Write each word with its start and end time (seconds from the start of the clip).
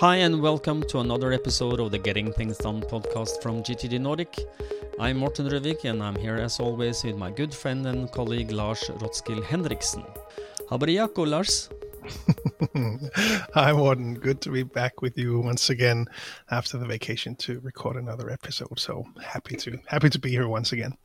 Hi, 0.00 0.16
and 0.16 0.40
welcome 0.40 0.82
to 0.84 1.00
another 1.00 1.30
episode 1.30 1.78
of 1.78 1.90
the 1.90 1.98
Getting 1.98 2.32
Things 2.32 2.56
Done 2.56 2.80
podcast 2.80 3.42
from 3.42 3.62
GTD 3.62 4.00
Nordic. 4.00 4.34
I'm 4.98 5.18
Morten 5.18 5.46
Røvik, 5.46 5.84
and 5.84 6.02
I'm 6.02 6.16
here 6.16 6.36
as 6.36 6.58
always 6.58 7.04
with 7.04 7.18
my 7.18 7.30
good 7.30 7.54
friend 7.54 7.86
and 7.86 8.10
colleague 8.10 8.50
Lars 8.50 8.80
Rotskill 8.80 9.44
Hendriksen. 9.44 10.02
Habariako, 10.70 11.28
Lars. 11.28 11.68
Hi, 13.54 13.72
Morten. 13.72 14.14
Good 14.14 14.40
to 14.40 14.50
be 14.50 14.62
back 14.62 15.02
with 15.02 15.18
you 15.18 15.38
once 15.38 15.68
again 15.68 16.06
after 16.50 16.78
the 16.78 16.86
vacation 16.86 17.36
to 17.36 17.60
record 17.60 17.96
another 17.96 18.30
episode. 18.30 18.80
So 18.80 19.04
happy 19.22 19.56
to 19.56 19.78
happy 19.86 20.08
to 20.08 20.18
be 20.18 20.30
here 20.30 20.48
once 20.48 20.72
again. 20.72 20.96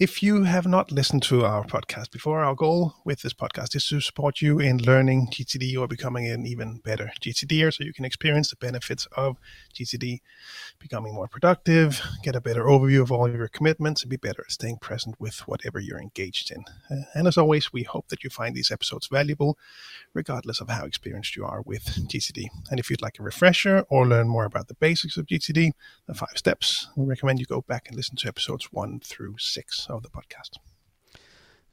If 0.00 0.22
you 0.22 0.44
have 0.44 0.66
not 0.66 0.90
listened 0.90 1.22
to 1.24 1.44
our 1.44 1.62
podcast 1.62 2.10
before, 2.10 2.42
our 2.42 2.54
goal 2.54 2.94
with 3.04 3.20
this 3.20 3.34
podcast 3.34 3.76
is 3.76 3.86
to 3.88 4.00
support 4.00 4.40
you 4.40 4.58
in 4.58 4.78
learning 4.78 5.28
GTD 5.30 5.78
or 5.78 5.86
becoming 5.86 6.26
an 6.26 6.46
even 6.46 6.78
better 6.78 7.12
GTDer 7.20 7.70
so 7.70 7.84
you 7.84 7.92
can 7.92 8.06
experience 8.06 8.48
the 8.48 8.56
benefits 8.56 9.06
of 9.14 9.36
GTD, 9.74 10.20
becoming 10.78 11.12
more 11.12 11.28
productive, 11.28 12.00
get 12.22 12.34
a 12.34 12.40
better 12.40 12.64
overview 12.64 13.02
of 13.02 13.12
all 13.12 13.30
your 13.30 13.46
commitments, 13.48 14.00
and 14.00 14.08
be 14.08 14.16
better 14.16 14.40
at 14.46 14.52
staying 14.52 14.78
present 14.78 15.16
with 15.20 15.46
whatever 15.46 15.78
you're 15.78 16.00
engaged 16.00 16.50
in. 16.50 16.64
Uh, 16.90 17.02
and 17.14 17.28
as 17.28 17.36
always, 17.36 17.70
we 17.70 17.82
hope 17.82 18.08
that 18.08 18.24
you 18.24 18.30
find 18.30 18.54
these 18.54 18.70
episodes 18.70 19.06
valuable, 19.06 19.58
regardless 20.14 20.62
of 20.62 20.70
how 20.70 20.86
experienced 20.86 21.36
you 21.36 21.44
are 21.44 21.60
with 21.60 22.08
GTD. 22.08 22.46
And 22.70 22.80
if 22.80 22.88
you'd 22.88 23.02
like 23.02 23.18
a 23.18 23.22
refresher 23.22 23.84
or 23.90 24.06
learn 24.06 24.28
more 24.28 24.46
about 24.46 24.68
the 24.68 24.74
basics 24.76 25.18
of 25.18 25.26
GTD, 25.26 25.72
the 26.06 26.14
five 26.14 26.36
steps, 26.38 26.88
we 26.96 27.04
recommend 27.04 27.38
you 27.38 27.44
go 27.44 27.60
back 27.60 27.86
and 27.88 27.96
listen 27.98 28.16
to 28.16 28.28
episodes 28.28 28.72
one 28.72 28.98
through 29.00 29.34
six 29.38 29.89
of 29.90 30.02
the 30.02 30.08
podcast. 30.08 30.58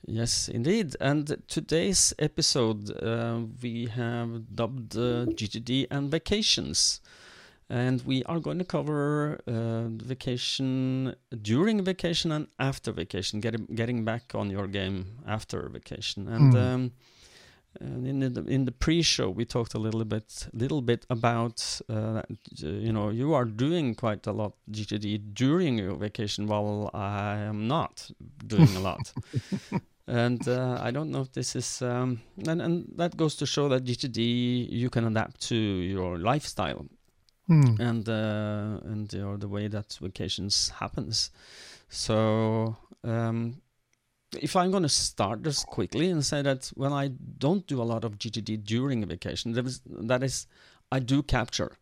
Yes, 0.05 0.47
indeed. 0.47 0.95
And 1.01 1.43
today's 1.47 2.13
episode 2.19 2.91
uh, 3.03 3.41
we 3.61 3.87
have 3.87 4.55
dubbed 4.55 4.95
uh, 4.95 5.25
GTD 5.25 5.87
and 5.91 6.09
vacations. 6.09 7.01
And 7.69 8.01
we 8.03 8.23
are 8.23 8.39
going 8.39 8.59
to 8.59 8.63
cover 8.63 9.41
uh, 9.45 9.89
vacation 9.89 11.15
during 11.41 11.83
vacation 11.83 12.31
and 12.31 12.47
after 12.57 12.93
vacation, 12.93 13.41
getting 13.41 13.65
getting 13.75 14.05
back 14.05 14.33
on 14.33 14.49
your 14.49 14.67
game 14.67 15.17
after 15.27 15.67
vacation. 15.67 16.29
And 16.29 16.53
mm. 16.53 16.73
um, 16.73 16.91
and 17.79 18.07
in 18.07 18.33
the 18.33 18.43
in 18.45 18.65
the 18.65 18.71
pre-show, 18.71 19.29
we 19.29 19.45
talked 19.45 19.73
a 19.73 19.79
little 19.79 20.05
bit 20.05 20.47
little 20.53 20.81
bit 20.81 21.05
about 21.09 21.81
uh, 21.89 22.21
you 22.55 22.91
know 22.91 23.09
you 23.09 23.33
are 23.33 23.45
doing 23.45 23.95
quite 23.95 24.27
a 24.27 24.31
lot 24.31 24.53
GTD 24.71 25.33
during 25.33 25.77
your 25.77 25.95
vacation, 25.95 26.47
while 26.47 26.89
I 26.93 27.37
am 27.37 27.67
not 27.67 28.09
doing 28.45 28.75
a 28.75 28.79
lot. 28.79 29.13
and 30.07 30.47
uh, 30.47 30.79
I 30.81 30.91
don't 30.91 31.11
know 31.11 31.21
if 31.21 31.31
this 31.33 31.55
is 31.55 31.81
um, 31.81 32.21
and 32.47 32.61
and 32.61 32.85
that 32.95 33.17
goes 33.17 33.35
to 33.37 33.45
show 33.45 33.69
that 33.69 33.83
GTD 33.83 34.67
you 34.69 34.89
can 34.89 35.05
adapt 35.05 35.41
to 35.49 35.55
your 35.55 36.17
lifestyle 36.17 36.85
hmm. 37.47 37.75
and 37.79 38.07
uh, 38.07 38.79
and 38.83 39.11
you 39.11 39.21
know, 39.21 39.37
the 39.37 39.47
way 39.47 39.67
that 39.67 39.97
vacations 40.01 40.69
happens. 40.69 41.31
So 41.89 42.75
um, 43.03 43.61
if 44.33 44.55
I'm 44.55 44.71
going 44.71 44.83
to 44.83 44.89
start 44.89 45.43
just 45.43 45.67
quickly 45.67 46.09
and 46.09 46.25
say 46.25 46.41
that 46.41 46.71
when 46.75 46.91
I 46.91 47.09
don't 47.37 47.65
do 47.67 47.81
a 47.81 47.83
lot 47.83 48.03
of 48.03 48.17
GTD 48.19 48.65
during 48.65 49.03
a 49.03 49.05
vacation, 49.05 49.53
that 49.53 49.65
is, 49.65 49.81
that 49.85 50.23
is, 50.23 50.47
I 50.91 50.99
do 50.99 51.23
capture. 51.23 51.73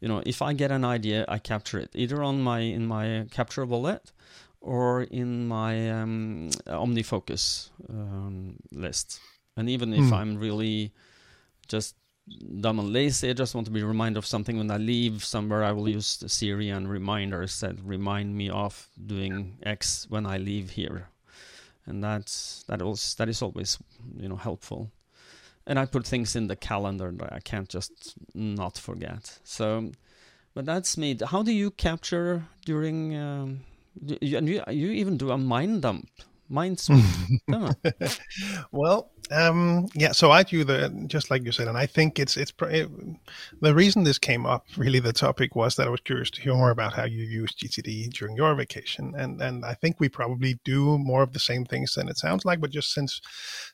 You 0.00 0.08
know, 0.08 0.22
if 0.24 0.42
I 0.42 0.52
get 0.52 0.70
an 0.70 0.84
idea, 0.84 1.24
I 1.28 1.38
capture 1.38 1.78
it 1.78 1.90
either 1.94 2.22
on 2.22 2.40
my 2.40 2.60
in 2.60 2.86
my 2.86 3.26
capture 3.32 3.66
wallet 3.66 4.12
or 4.60 5.02
in 5.02 5.48
my 5.48 5.90
um, 5.90 6.50
OmniFocus 6.66 7.70
um, 7.88 8.56
list. 8.70 9.20
And 9.56 9.68
even 9.68 9.92
if 9.92 10.04
mm. 10.04 10.12
I'm 10.12 10.38
really 10.38 10.92
just 11.66 11.96
dumb 12.60 12.78
and 12.78 12.92
lazy, 12.92 13.30
I 13.30 13.32
just 13.32 13.56
want 13.56 13.66
to 13.66 13.72
be 13.72 13.82
reminded 13.82 14.18
of 14.18 14.26
something 14.26 14.56
when 14.56 14.70
I 14.70 14.76
leave 14.76 15.24
somewhere. 15.24 15.64
I 15.64 15.72
will 15.72 15.88
use 15.88 16.16
the 16.18 16.28
Siri 16.28 16.70
and 16.70 16.88
reminders 16.88 17.58
that 17.58 17.74
remind 17.82 18.36
me 18.36 18.50
of 18.50 18.88
doing 19.04 19.58
X 19.64 20.06
when 20.08 20.26
I 20.26 20.38
leave 20.38 20.70
here 20.70 21.08
and 21.88 22.02
that's 22.04 22.64
that 22.68 22.82
was 22.82 23.14
that 23.16 23.28
is 23.28 23.42
always 23.42 23.78
you 24.16 24.28
know 24.28 24.36
helpful. 24.36 24.90
And 25.66 25.78
i 25.78 25.84
put 25.84 26.06
things 26.06 26.34
in 26.34 26.46
the 26.46 26.56
calendar 26.56 27.12
that 27.18 27.32
i 27.32 27.40
can't 27.40 27.68
just 27.68 28.14
not 28.34 28.78
forget. 28.78 29.38
So 29.44 29.90
but 30.54 30.64
that's 30.66 30.96
me. 30.98 31.16
How 31.24 31.42
do 31.42 31.52
you 31.52 31.70
capture 31.70 32.44
during 32.64 33.16
um, 33.16 33.60
you, 34.20 34.38
and 34.38 34.48
you, 34.48 34.62
you 34.70 34.90
even 34.90 35.16
do 35.16 35.30
a 35.30 35.38
mind 35.38 35.82
dump 35.82 36.08
mind 36.48 36.80
sweep 36.84 37.04
well 38.72 39.10
um, 39.30 39.88
yeah, 39.94 40.12
so 40.12 40.30
I 40.30 40.42
do 40.42 40.64
the 40.64 40.88
just 41.06 41.30
like 41.30 41.44
you 41.44 41.52
said, 41.52 41.68
and 41.68 41.76
I 41.76 41.86
think 41.86 42.18
it's 42.18 42.36
it's 42.36 42.52
it, 42.62 42.88
the 43.60 43.74
reason 43.74 44.04
this 44.04 44.18
came 44.18 44.46
up. 44.46 44.66
Really, 44.76 45.00
the 45.00 45.12
topic 45.12 45.54
was 45.54 45.76
that 45.76 45.86
I 45.86 45.90
was 45.90 46.00
curious 46.00 46.30
to 46.32 46.40
hear 46.40 46.54
more 46.54 46.70
about 46.70 46.94
how 46.94 47.04
you 47.04 47.24
use 47.24 47.52
GTD 47.52 48.10
during 48.10 48.36
your 48.36 48.54
vacation, 48.54 49.14
and 49.16 49.40
and 49.42 49.64
I 49.64 49.74
think 49.74 50.00
we 50.00 50.08
probably 50.08 50.58
do 50.64 50.98
more 50.98 51.22
of 51.22 51.32
the 51.32 51.38
same 51.38 51.64
things 51.64 51.94
than 51.94 52.08
it 52.08 52.16
sounds 52.16 52.44
like. 52.44 52.60
But 52.60 52.70
just 52.70 52.92
since 52.92 53.20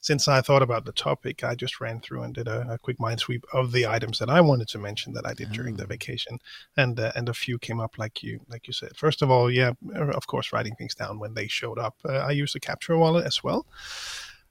since 0.00 0.26
I 0.26 0.40
thought 0.40 0.62
about 0.62 0.84
the 0.84 0.92
topic, 0.92 1.44
I 1.44 1.54
just 1.54 1.80
ran 1.80 2.00
through 2.00 2.22
and 2.22 2.34
did 2.34 2.48
a, 2.48 2.66
a 2.72 2.78
quick 2.78 2.98
mind 2.98 3.20
sweep 3.20 3.44
of 3.52 3.70
the 3.70 3.86
items 3.86 4.18
that 4.18 4.30
I 4.30 4.40
wanted 4.40 4.68
to 4.68 4.78
mention 4.78 5.12
that 5.12 5.26
I 5.26 5.34
did 5.34 5.48
oh. 5.50 5.54
during 5.54 5.76
the 5.76 5.84
ah. 5.84 5.88
vacation, 5.88 6.38
and 6.76 6.98
uh, 6.98 7.12
and 7.14 7.28
a 7.28 7.34
few 7.34 7.58
came 7.58 7.80
up 7.80 7.96
like 7.96 8.22
you 8.22 8.40
like 8.48 8.66
you 8.66 8.72
said. 8.72 8.96
First 8.96 9.22
of 9.22 9.30
all, 9.30 9.50
yeah, 9.50 9.72
of 9.94 10.26
course, 10.26 10.52
writing 10.52 10.74
things 10.74 10.96
down 10.96 11.20
when 11.20 11.34
they 11.34 11.46
showed 11.46 11.78
up. 11.78 11.94
Uh, 12.04 12.18
I 12.18 12.32
use 12.32 12.54
a 12.54 12.60
capture 12.60 12.96
wallet 12.96 13.24
as 13.24 13.44
well. 13.44 13.66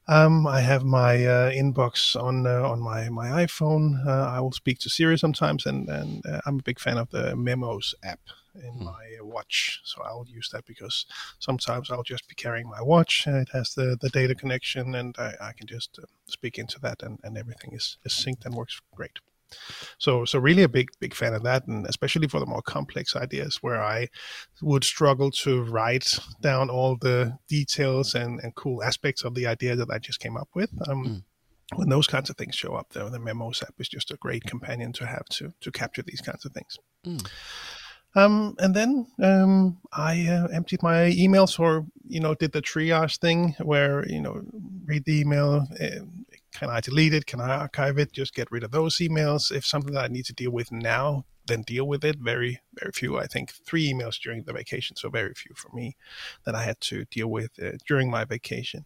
Um, 0.07 0.45
I 0.45 0.59
have 0.59 0.83
my 0.83 1.25
uh, 1.25 1.51
inbox 1.51 2.21
on 2.21 2.45
uh, 2.45 2.67
on 2.67 2.81
my 2.81 3.07
my 3.09 3.45
iPhone. 3.45 4.05
Uh, 4.05 4.27
I 4.27 4.41
will 4.41 4.51
speak 4.51 4.79
to 4.79 4.89
Siri 4.89 5.17
sometimes, 5.17 5.65
and 5.65 5.87
and 5.87 6.25
uh, 6.25 6.41
I'm 6.45 6.59
a 6.59 6.63
big 6.63 6.79
fan 6.79 6.97
of 6.97 7.09
the 7.11 7.35
Memos 7.35 7.95
app 8.03 8.19
in 8.55 8.73
hmm. 8.73 8.83
my 8.83 9.17
watch. 9.21 9.79
So 9.85 10.01
I'll 10.03 10.25
use 10.27 10.49
that 10.51 10.65
because 10.65 11.05
sometimes 11.39 11.89
I'll 11.89 12.03
just 12.03 12.27
be 12.27 12.35
carrying 12.35 12.67
my 12.69 12.81
watch. 12.81 13.25
it 13.27 13.49
has 13.53 13.73
the 13.75 13.97
the 13.99 14.09
data 14.09 14.35
connection, 14.35 14.93
and 14.95 15.15
I, 15.17 15.35
I 15.39 15.51
can 15.53 15.67
just 15.67 15.97
uh, 16.01 16.05
speak 16.25 16.57
into 16.57 16.79
that, 16.81 17.01
and 17.01 17.19
and 17.23 17.37
everything 17.37 17.71
is, 17.73 17.97
is 18.03 18.13
synced 18.13 18.45
and 18.45 18.55
works 18.55 18.81
great. 18.93 19.19
So, 19.97 20.25
so 20.25 20.39
really 20.39 20.63
a 20.63 20.69
big, 20.69 20.89
big 20.99 21.13
fan 21.13 21.33
of 21.33 21.43
that, 21.43 21.67
and 21.67 21.85
especially 21.87 22.27
for 22.27 22.39
the 22.39 22.45
more 22.45 22.61
complex 22.61 23.15
ideas 23.15 23.59
where 23.61 23.81
I 23.81 24.07
would 24.61 24.83
struggle 24.83 25.31
to 25.31 25.63
write 25.63 26.19
down 26.41 26.69
all 26.69 26.97
the 26.99 27.37
details 27.47 28.15
and, 28.15 28.39
and 28.41 28.55
cool 28.55 28.83
aspects 28.83 29.23
of 29.23 29.35
the 29.35 29.47
idea 29.47 29.75
that 29.75 29.89
I 29.89 29.99
just 29.99 30.19
came 30.19 30.37
up 30.37 30.49
with. 30.55 30.71
Um, 30.87 31.05
mm 31.05 31.23
when 31.75 31.89
those 31.89 32.07
kinds 32.07 32.29
of 32.29 32.37
things 32.37 32.55
show 32.55 32.75
up 32.75 32.93
though, 32.93 33.09
the 33.09 33.19
Memos 33.19 33.63
app 33.63 33.73
is 33.79 33.89
just 33.89 34.11
a 34.11 34.17
great 34.17 34.43
companion 34.43 34.93
to 34.93 35.05
have 35.05 35.25
to 35.25 35.53
to 35.61 35.71
capture 35.71 36.03
these 36.03 36.21
kinds 36.21 36.45
of 36.45 36.51
things. 36.51 36.77
Mm. 37.05 37.27
Um, 38.15 38.55
and 38.59 38.75
then 38.75 39.07
um, 39.21 39.79
I 39.91 40.27
uh, 40.27 40.47
emptied 40.47 40.83
my 40.83 41.11
emails, 41.11 41.59
or 41.59 41.85
you 42.07 42.19
know, 42.19 42.35
did 42.35 42.51
the 42.51 42.61
triage 42.61 43.17
thing 43.17 43.55
where 43.61 44.07
you 44.07 44.21
know, 44.21 44.41
read 44.85 45.05
the 45.05 45.21
email, 45.21 45.67
uh, 45.81 46.05
can 46.53 46.69
I 46.69 46.79
delete 46.79 47.13
it? 47.13 47.25
Can 47.25 47.41
I 47.41 47.49
archive 47.49 47.97
it? 47.97 48.11
Just 48.11 48.33
get 48.33 48.51
rid 48.51 48.63
of 48.63 48.71
those 48.71 48.97
emails. 48.97 49.51
If 49.51 49.65
something 49.65 49.93
that 49.93 50.05
I 50.05 50.07
need 50.07 50.25
to 50.25 50.33
deal 50.33 50.51
with 50.51 50.71
now, 50.71 51.25
then 51.47 51.61
deal 51.63 51.85
with 51.85 52.05
it. 52.05 52.17
Very, 52.19 52.61
very 52.79 52.91
few. 52.91 53.17
I 53.17 53.27
think 53.27 53.51
three 53.51 53.91
emails 53.91 54.19
during 54.19 54.43
the 54.43 54.53
vacation, 54.53 54.95
so 54.95 55.09
very 55.09 55.33
few 55.33 55.53
for 55.55 55.69
me 55.75 55.95
that 56.45 56.55
I 56.55 56.63
had 56.63 56.79
to 56.81 57.05
deal 57.05 57.27
with 57.27 57.51
uh, 57.61 57.71
during 57.87 58.09
my 58.09 58.23
vacation. 58.23 58.85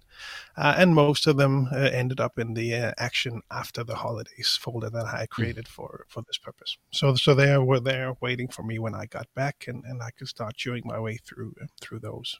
Uh, 0.55 0.75
and 0.77 0.95
most 0.95 1.27
of 1.27 1.37
them 1.37 1.67
uh, 1.71 1.77
ended 1.77 2.19
up 2.19 2.39
in 2.39 2.53
the 2.53 2.73
uh, 2.73 2.91
action 2.97 3.41
after 3.51 3.83
the 3.83 3.95
holidays 3.95 4.57
folder 4.59 4.89
that 4.89 5.05
I 5.05 5.19
hmm. 5.19 5.25
created 5.41 5.67
for 5.67 6.05
for 6.07 6.23
this 6.23 6.37
purpose. 6.37 6.77
So, 6.91 7.15
so 7.15 7.35
they 7.35 7.57
were 7.57 7.79
there 7.79 8.13
waiting 8.21 8.47
for 8.47 8.63
me 8.63 8.79
when 8.79 8.95
I 8.95 9.05
got 9.05 9.27
back, 9.35 9.65
and, 9.67 9.83
and 9.85 10.01
I 10.01 10.11
could 10.11 10.27
start 10.27 10.55
chewing 10.55 10.83
my 10.85 10.99
way 10.99 11.17
through 11.17 11.53
uh, 11.61 11.67
through 11.79 11.99
those. 11.99 12.39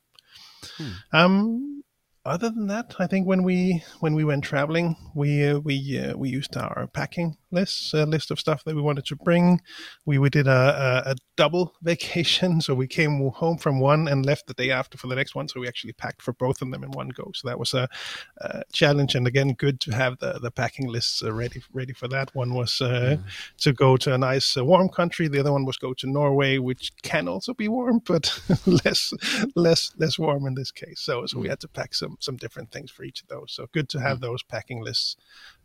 Hmm. 0.78 0.92
Um, 1.14 1.84
other 2.28 2.50
than 2.50 2.68
that, 2.68 2.96
I 3.00 3.08
think 3.08 3.28
when 3.28 3.44
we 3.44 3.84
when 4.00 4.14
we 4.14 4.24
went 4.24 4.44
traveling, 4.44 4.96
we 5.16 5.48
uh, 5.48 5.60
we 5.60 6.00
uh, 6.00 6.16
we 6.18 6.30
used 6.30 6.56
our 6.58 6.88
packing 6.88 7.38
list 7.52 7.94
a 7.94 8.06
list 8.06 8.30
of 8.30 8.40
stuff 8.40 8.64
that 8.66 8.76
we 8.76 8.82
wanted 8.82 9.06
to 9.06 9.16
bring. 9.16 9.62
We 10.06 10.18
we 10.18 10.30
did 10.30 10.48
a, 10.48 10.52
a, 11.06 11.12
a, 11.12 11.16
double 11.38 11.76
vacation, 11.82 12.62
so 12.62 12.74
we 12.74 12.88
came 12.88 13.30
home 13.30 13.58
from 13.58 13.80
one 13.80 14.08
and 14.08 14.26
left 14.26 14.48
the 14.48 14.54
day 14.54 14.72
after 14.72 14.98
for 14.98 15.08
the 15.08 15.16
next 15.16 15.36
one. 15.36 15.48
So 15.48 15.60
we 15.60 15.68
actually 15.68 15.94
packed 15.94 16.22
for 16.22 16.34
both 16.34 16.62
of 16.62 16.72
them 16.72 16.84
in 16.84 16.92
one 16.92 17.10
go. 17.10 17.32
So 17.36 17.48
that 17.48 17.60
was 17.60 17.74
a, 17.74 17.88
a 18.42 18.64
challenge, 18.74 19.16
and 19.16 19.28
again, 19.28 19.54
good 19.54 19.80
to 19.82 19.92
have 19.96 20.18
the 20.20 20.40
the 20.42 20.52
packing 20.52 20.88
lists 20.88 21.24
uh, 21.24 21.32
ready 21.34 21.62
ready 21.74 21.94
for 21.94 22.08
that. 22.10 22.34
One 22.36 22.54
was 22.54 22.82
uh, 22.82 23.18
mm. 23.18 23.24
to 23.60 23.74
go 23.74 23.98
to 23.98 24.14
a 24.14 24.18
nice 24.18 24.58
uh, 24.58 24.66
warm 24.66 24.90
country. 24.90 25.28
The 25.28 25.40
other 25.40 25.54
one 25.54 25.66
was 25.66 25.78
go 25.78 25.94
to 25.94 26.08
Norway, 26.08 26.58
which 26.58 26.92
can 27.04 27.28
also 27.28 27.54
be 27.54 27.68
warm, 27.68 28.02
but 28.06 28.40
less 28.66 29.14
less 29.56 29.92
less 29.98 30.20
warm 30.20 30.46
in 30.46 30.56
this 30.56 30.72
case. 30.72 31.00
So 31.02 31.26
so 31.26 31.40
we 31.40 31.48
mm. 31.48 31.52
had 31.52 31.60
to 31.62 31.68
pack 31.68 31.94
some 31.94 32.17
some 32.20 32.38
different 32.38 32.72
things 32.72 32.92
for 32.92 33.04
each 33.04 33.22
of 33.22 33.28
those. 33.28 33.52
So 33.52 33.68
good 33.72 33.90
to 33.90 34.00
have 34.00 34.18
mm. 34.18 34.22
those 34.22 34.44
packing 34.44 34.82
lists 34.82 35.16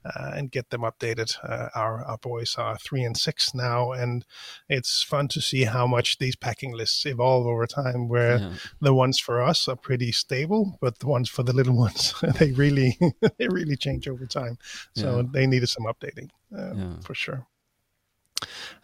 uh, 0.04 0.32
and 0.34 0.50
get 0.50 0.70
them 0.70 0.82
updated. 0.82 1.36
Uh, 1.42 1.68
our, 1.74 2.04
our 2.04 2.18
boys 2.18 2.56
are 2.56 2.76
three 2.76 3.02
and 3.02 3.16
six 3.16 3.54
now, 3.54 3.92
and 3.92 4.24
it's 4.68 5.02
fun 5.02 5.28
to 5.28 5.40
see 5.40 5.64
how 5.64 5.86
much 5.86 6.18
these 6.18 6.36
packing 6.36 6.72
lists 6.72 7.06
evolve 7.06 7.46
over 7.46 7.66
time. 7.66 8.08
Where 8.08 8.38
yeah. 8.38 8.52
the 8.80 8.94
ones 8.94 9.18
for 9.18 9.42
us 9.42 9.68
are 9.68 9.76
pretty 9.76 10.12
stable, 10.12 10.78
but 10.80 10.98
the 10.98 11.06
ones 11.06 11.28
for 11.28 11.42
the 11.42 11.52
little 11.52 11.76
ones 11.86 12.14
they 12.38 12.52
really 12.52 12.98
they 13.38 13.48
really 13.48 13.76
change 13.76 14.08
over 14.08 14.26
time. 14.26 14.58
So 14.94 15.16
yeah. 15.16 15.22
they 15.30 15.46
needed 15.46 15.68
some 15.68 15.84
updating 15.84 16.30
uh, 16.56 16.74
yeah. 16.74 17.00
for 17.00 17.14
sure. 17.14 17.46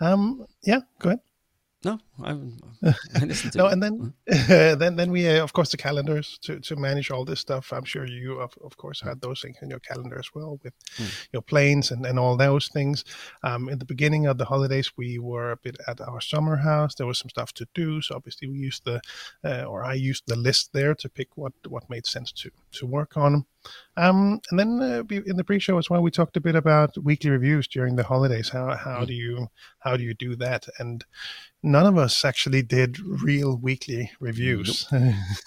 Um, 0.01 0.47
yeah, 0.63 0.81
go 1.01 1.11
ahead. 1.11 1.21
No, 1.85 2.01
I, 2.25 2.33
I 2.33 3.25
no, 3.55 3.67
and 3.67 3.81
then 3.81 4.13
then 4.49 4.97
then 4.97 5.13
we 5.13 5.29
uh, 5.29 5.45
of 5.45 5.53
course 5.53 5.71
the 5.71 5.77
calendars 5.77 6.37
to, 6.43 6.59
to 6.59 6.75
manage 6.75 7.13
all 7.13 7.25
this 7.25 7.39
stuff. 7.39 7.73
I'm 7.73 7.85
sure 7.85 8.05
you 8.05 8.41
of, 8.41 8.53
of 8.65 8.77
course 8.77 9.01
had 9.01 9.21
those 9.21 9.43
things 9.43 9.59
in 9.63 9.71
your 9.71 9.79
calendar 9.79 10.19
as 10.19 10.29
well 10.35 10.59
with 10.65 10.75
mm. 10.97 11.27
your 11.33 11.43
planes 11.43 11.93
and, 11.93 12.05
and 12.05 12.19
all 12.19 12.37
those 12.37 12.67
things. 12.67 13.05
Um, 13.45 13.69
in 13.69 13.79
the 13.79 13.85
beginning 13.85 14.27
of 14.27 14.39
the 14.39 14.47
holidays, 14.47 14.91
we 14.97 15.21
were 15.21 15.53
a 15.53 15.57
bit 15.57 15.77
at 15.87 16.01
our 16.01 16.21
summer 16.21 16.57
house. 16.57 16.97
There 16.97 17.07
was 17.07 17.21
some 17.21 17.31
stuff 17.31 17.53
to 17.55 17.67
do, 17.75 18.03
so 18.03 18.17
obviously 18.17 18.49
we 18.49 18.59
used 18.59 18.85
the 18.85 19.01
uh, 19.45 19.63
or 19.63 19.85
I 19.85 19.95
used 19.95 20.25
the 20.27 20.37
list 20.37 20.73
there 20.73 20.97
to 20.97 21.09
pick 21.09 21.37
what 21.37 21.53
what 21.69 21.89
made 21.89 22.07
sense 22.07 22.33
to 22.33 22.51
to 22.73 22.87
work 22.87 23.17
on. 23.17 23.45
Um, 23.97 24.41
and 24.51 24.59
then 24.59 24.81
uh, 24.81 25.03
in 25.11 25.37
the 25.37 25.45
pre-show 25.45 25.77
as 25.77 25.91
well, 25.91 26.03
we 26.03 26.11
talked 26.11 26.37
a 26.37 26.41
bit 26.41 26.55
about 26.55 26.97
weekly 27.03 27.31
reviews 27.31 27.67
during 27.67 27.97
the 27.97 28.05
holidays. 28.05 28.49
How 28.49 28.77
how 28.77 29.01
mm. 29.01 29.07
do 29.09 29.15
you 29.15 29.49
how 29.81 29.97
do 29.97 30.05
you 30.05 30.15
do 30.15 30.37
that? 30.37 30.69
And 30.79 31.05
none 31.63 31.87
of 31.87 31.99
us 31.99 32.25
actually 32.25 32.63
did 32.63 32.99
real 33.01 33.57
weekly 33.57 34.11
reviews. 34.21 34.87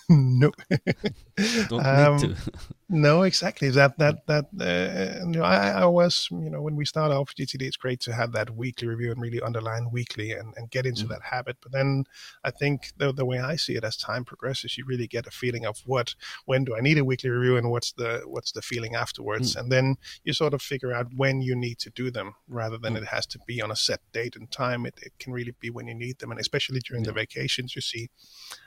Nope. 0.09 0.55
Don't 1.69 1.85
um, 1.85 2.17
need 2.17 2.35
to. 2.35 2.51
no, 2.89 3.23
exactly. 3.23 3.69
That 3.69 3.97
that 3.99 4.15
that 4.27 4.45
uh, 4.59 5.25
you 5.25 5.31
know, 5.31 5.43
I, 5.43 5.69
I 5.69 5.85
was 5.85 6.27
you 6.29 6.49
know 6.49 6.61
when 6.61 6.75
we 6.75 6.85
start 6.85 7.11
off 7.11 7.33
GTD, 7.33 7.61
it's 7.61 7.77
great 7.77 8.01
to 8.01 8.13
have 8.13 8.33
that 8.33 8.49
weekly 8.55 8.87
review 8.87 9.11
and 9.11 9.21
really 9.21 9.41
underline 9.41 9.89
weekly 9.91 10.31
and, 10.31 10.53
and 10.57 10.69
get 10.69 10.85
into 10.85 11.05
mm. 11.05 11.09
that 11.09 11.21
habit. 11.23 11.57
But 11.61 11.71
then 11.71 12.03
I 12.43 12.51
think 12.51 12.91
the 12.97 13.13
the 13.13 13.25
way 13.25 13.39
I 13.39 13.55
see 13.55 13.75
it, 13.75 13.83
as 13.83 13.95
time 13.95 14.25
progresses, 14.25 14.77
you 14.77 14.85
really 14.85 15.07
get 15.07 15.27
a 15.27 15.31
feeling 15.31 15.65
of 15.65 15.79
what 15.85 16.15
when 16.45 16.65
do 16.65 16.75
I 16.75 16.81
need 16.81 16.97
a 16.97 17.05
weekly 17.05 17.29
review 17.29 17.55
and 17.55 17.71
what's 17.71 17.93
the 17.93 18.00
what's 18.25 18.51
the 18.51 18.61
feeling 18.61 18.95
afterwards, 18.95 19.55
mm. 19.55 19.59
and 19.59 19.71
then 19.71 19.95
you 20.23 20.33
sort 20.33 20.53
of 20.53 20.61
figure 20.61 20.93
out 20.93 21.07
when 21.15 21.41
you 21.41 21.55
need 21.55 21.79
to 21.79 21.89
do 21.91 22.11
them 22.11 22.35
rather 22.47 22.77
than 22.77 22.93
mm. 22.93 22.97
it 22.97 23.05
has 23.05 23.25
to 23.27 23.39
be 23.45 23.61
on 23.61 23.71
a 23.71 23.75
set 23.75 23.99
date 24.11 24.35
and 24.35 24.51
time. 24.51 24.85
It, 24.85 24.95
it 25.01 25.13
can 25.19 25.33
really 25.33 25.53
be 25.59 25.69
when 25.69 25.87
you 25.87 25.95
need 25.95 26.19
them, 26.19 26.31
and 26.31 26.39
especially 26.39 26.79
during 26.79 27.03
yeah. 27.03 27.11
the 27.11 27.13
vacations, 27.13 27.75
you 27.75 27.81
see, 27.81 28.09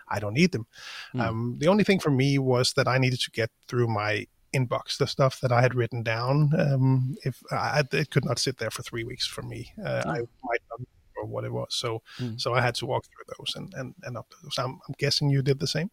I 0.08 0.18
don't 0.18 0.34
need 0.34 0.52
them. 0.52 0.66
Mm. 1.14 1.20
Um, 1.20 1.56
the 1.58 1.68
only 1.68 1.84
thing 1.84 2.00
for 2.00 2.10
me 2.10 2.38
was 2.38 2.72
that 2.74 2.88
I 2.88 2.98
needed 2.98 3.20
to 3.20 3.30
get 3.30 3.50
through 3.68 3.88
my 3.88 4.26
inbox 4.54 4.98
the 4.98 5.06
stuff 5.06 5.40
that 5.40 5.50
I 5.50 5.60
had 5.60 5.74
written 5.74 6.02
down. 6.02 6.52
Um, 6.56 7.16
if 7.24 7.42
I, 7.50 7.82
it 7.92 8.10
could 8.10 8.24
not 8.24 8.38
sit 8.38 8.58
there 8.58 8.70
for 8.70 8.82
three 8.82 9.04
weeks 9.04 9.26
for 9.26 9.42
me, 9.42 9.72
uh, 9.84 10.02
I 10.06 10.18
might 10.44 10.62
not 10.70 10.80
or 11.16 11.26
what 11.26 11.44
it 11.44 11.52
was. 11.52 11.74
So, 11.74 12.02
mm. 12.18 12.40
so 12.40 12.54
I 12.54 12.60
had 12.60 12.74
to 12.76 12.86
walk 12.86 13.04
through 13.06 13.34
those 13.38 13.54
and 13.56 13.72
and 13.74 13.94
and 14.02 14.16
upload 14.16 14.42
those. 14.42 14.58
I'm, 14.58 14.80
I'm 14.86 14.94
guessing 14.98 15.30
you 15.30 15.42
did 15.42 15.60
the 15.60 15.66
same. 15.66 15.90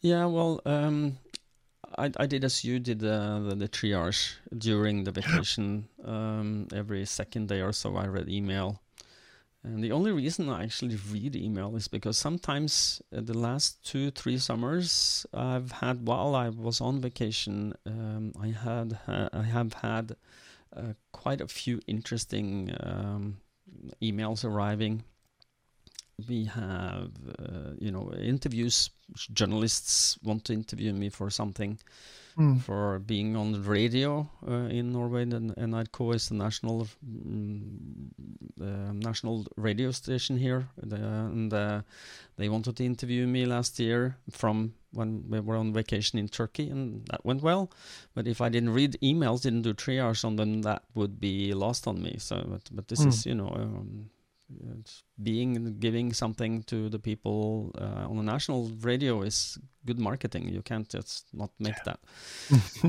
Yeah, 0.00 0.26
well, 0.26 0.60
um, 0.64 1.18
I, 1.98 2.10
I 2.16 2.26
did 2.26 2.44
as 2.44 2.64
you 2.64 2.78
did 2.78 3.00
the, 3.00 3.44
the, 3.48 3.54
the 3.54 3.68
triage 3.68 4.34
during 4.56 5.04
the 5.04 5.10
vacation. 5.10 5.88
Um, 6.04 6.68
every 6.74 7.04
second 7.06 7.48
day 7.48 7.60
or 7.60 7.72
so, 7.72 7.96
I 7.96 8.06
read 8.06 8.28
email. 8.28 8.80
And 9.62 9.84
the 9.84 9.92
only 9.92 10.10
reason 10.10 10.48
I 10.48 10.64
actually 10.64 10.96
read 11.12 11.36
email 11.36 11.76
is 11.76 11.86
because 11.86 12.16
sometimes 12.16 13.02
uh, 13.14 13.20
the 13.20 13.36
last 13.36 13.84
two, 13.84 14.10
three 14.10 14.38
summers 14.38 15.26
I've 15.34 15.72
had 15.72 16.06
while 16.06 16.34
I 16.34 16.48
was 16.48 16.80
on 16.80 17.00
vacation, 17.00 17.74
um, 17.84 18.32
I 18.40 18.48
had 18.48 18.98
uh, 19.06 19.28
I 19.32 19.42
have 19.42 19.74
had 19.74 20.16
uh, 20.74 20.94
quite 21.12 21.42
a 21.42 21.48
few 21.48 21.80
interesting 21.86 22.74
um, 22.80 23.36
emails 24.00 24.44
arriving 24.44 25.04
we 26.28 26.44
have 26.44 27.10
uh, 27.38 27.72
you 27.78 27.90
know 27.90 28.12
interviews 28.14 28.90
journalists 29.32 30.18
want 30.22 30.44
to 30.44 30.52
interview 30.52 30.92
me 30.92 31.08
for 31.08 31.30
something 31.30 31.78
mm. 32.38 32.60
for 32.60 32.98
being 33.00 33.36
on 33.36 33.52
the 33.52 33.60
radio 33.60 34.28
uh, 34.46 34.68
in 34.68 34.92
Norway 34.92 35.22
and 35.22 35.54
NRK 35.56 36.14
is 36.14 36.28
the 36.28 36.34
national 36.34 36.88
um, 37.02 38.10
uh, 38.60 38.92
national 38.92 39.46
radio 39.56 39.90
station 39.90 40.36
here 40.38 40.68
the, 40.82 40.96
and 40.96 41.52
uh, 41.52 41.82
they 42.36 42.48
wanted 42.48 42.76
to 42.76 42.84
interview 42.84 43.26
me 43.26 43.46
last 43.46 43.78
year 43.78 44.16
from 44.30 44.74
when 44.92 45.24
we 45.28 45.40
were 45.40 45.56
on 45.56 45.72
vacation 45.72 46.18
in 46.18 46.28
Turkey 46.28 46.68
and 46.68 47.06
that 47.06 47.24
went 47.24 47.42
well 47.42 47.70
but 48.14 48.26
if 48.26 48.40
I 48.40 48.48
didn't 48.48 48.70
read 48.70 48.98
emails 49.02 49.42
didn't 49.42 49.62
do 49.62 49.74
triage 49.74 50.24
on 50.24 50.36
them 50.36 50.62
that 50.62 50.82
would 50.94 51.20
be 51.20 51.52
lost 51.54 51.86
on 51.86 52.02
me 52.02 52.16
so 52.18 52.44
but, 52.46 52.62
but 52.72 52.88
this 52.88 53.00
mm. 53.00 53.08
is 53.08 53.26
you 53.26 53.34
know 53.34 53.48
um, 53.48 54.10
being 55.22 55.76
giving 55.78 56.12
something 56.12 56.62
to 56.64 56.88
the 56.88 56.98
people 56.98 57.72
uh, 57.78 58.08
on 58.08 58.16
the 58.16 58.22
national 58.22 58.70
radio 58.80 59.22
is 59.22 59.58
good 59.86 59.98
marketing. 59.98 60.48
You 60.48 60.62
can't 60.62 60.88
just 60.88 61.26
not 61.32 61.50
make 61.58 61.76
yeah. 61.76 61.94
that. 61.94 62.00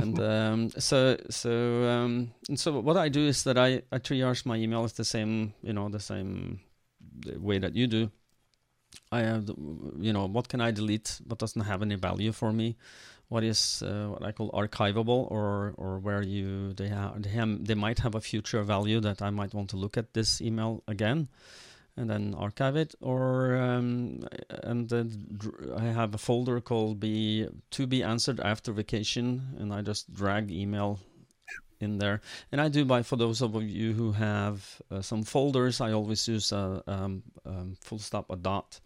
and 0.02 0.20
um, 0.20 0.70
so 0.78 1.18
so 1.30 1.52
um, 1.90 2.32
so 2.56 2.80
what 2.80 2.98
I 2.98 3.10
do 3.10 3.28
is 3.28 3.44
that 3.44 3.58
I, 3.58 3.82
I 3.92 4.00
triage 4.00 4.46
my 4.46 4.58
emails 4.58 4.96
the 4.96 5.06
same 5.06 5.54
you 5.62 5.74
know 5.74 5.90
the 5.90 6.00
same 6.00 6.60
way 7.38 7.60
that 7.60 7.76
you 7.76 7.88
do. 7.88 8.12
I 9.12 9.20
have 9.20 9.48
you 10.00 10.14
know 10.14 10.26
what 10.28 10.48
can 10.48 10.62
I 10.62 10.72
delete? 10.72 11.20
What 11.26 11.40
doesn't 11.40 11.62
have 11.62 11.82
any 11.82 11.96
value 11.96 12.32
for 12.32 12.52
me? 12.52 12.78
What 13.32 13.46
is 13.46 13.82
uh, 13.82 14.08
what 14.12 14.24
I 14.28 14.34
call 14.34 14.52
archivable, 14.52 15.32
or 15.32 15.74
or 15.78 16.00
where 16.00 16.22
you 16.22 16.74
they 16.74 16.90
have, 16.90 17.22
they, 17.24 17.30
have, 17.30 17.66
they 17.66 17.76
might 17.76 18.00
have 18.00 18.14
a 18.14 18.20
future 18.20 18.62
value 18.62 19.00
that 19.00 19.22
I 19.22 19.30
might 19.30 19.54
want 19.54 19.70
to 19.70 19.78
look 19.78 19.96
at 19.96 20.14
this 20.14 20.42
email 20.42 20.84
again 20.86 21.30
and 21.96 22.10
then 22.10 22.36
archive 22.38 22.76
it 22.76 22.96
or 23.00 23.56
um, 23.56 24.20
and 24.64 24.90
then 24.90 25.08
I 25.78 25.86
have 25.86 26.14
a 26.14 26.18
folder 26.18 26.60
called 26.60 27.00
be 27.00 27.48
to 27.72 27.88
be 27.88 28.04
answered 28.04 28.42
after 28.42 28.74
vacation 28.74 29.56
and 29.60 29.74
I 29.74 29.82
just 29.82 30.14
drag 30.14 30.52
email 30.52 31.00
in 31.80 31.98
there. 32.00 32.22
And 32.52 32.60
I 32.62 32.68
do 32.68 32.84
by 32.86 33.02
for 33.02 33.16
those 33.16 33.42
of 33.42 33.56
you 33.64 33.94
who 33.94 34.12
have 34.12 34.82
uh, 34.92 35.02
some 35.02 35.24
folders 35.24 35.80
I 35.80 35.94
always 35.94 36.28
use 36.28 36.52
a 36.52 36.84
um, 36.88 37.24
um, 37.46 37.78
full 37.80 38.00
stop 38.00 38.30
a 38.30 38.36
dot 38.36 38.80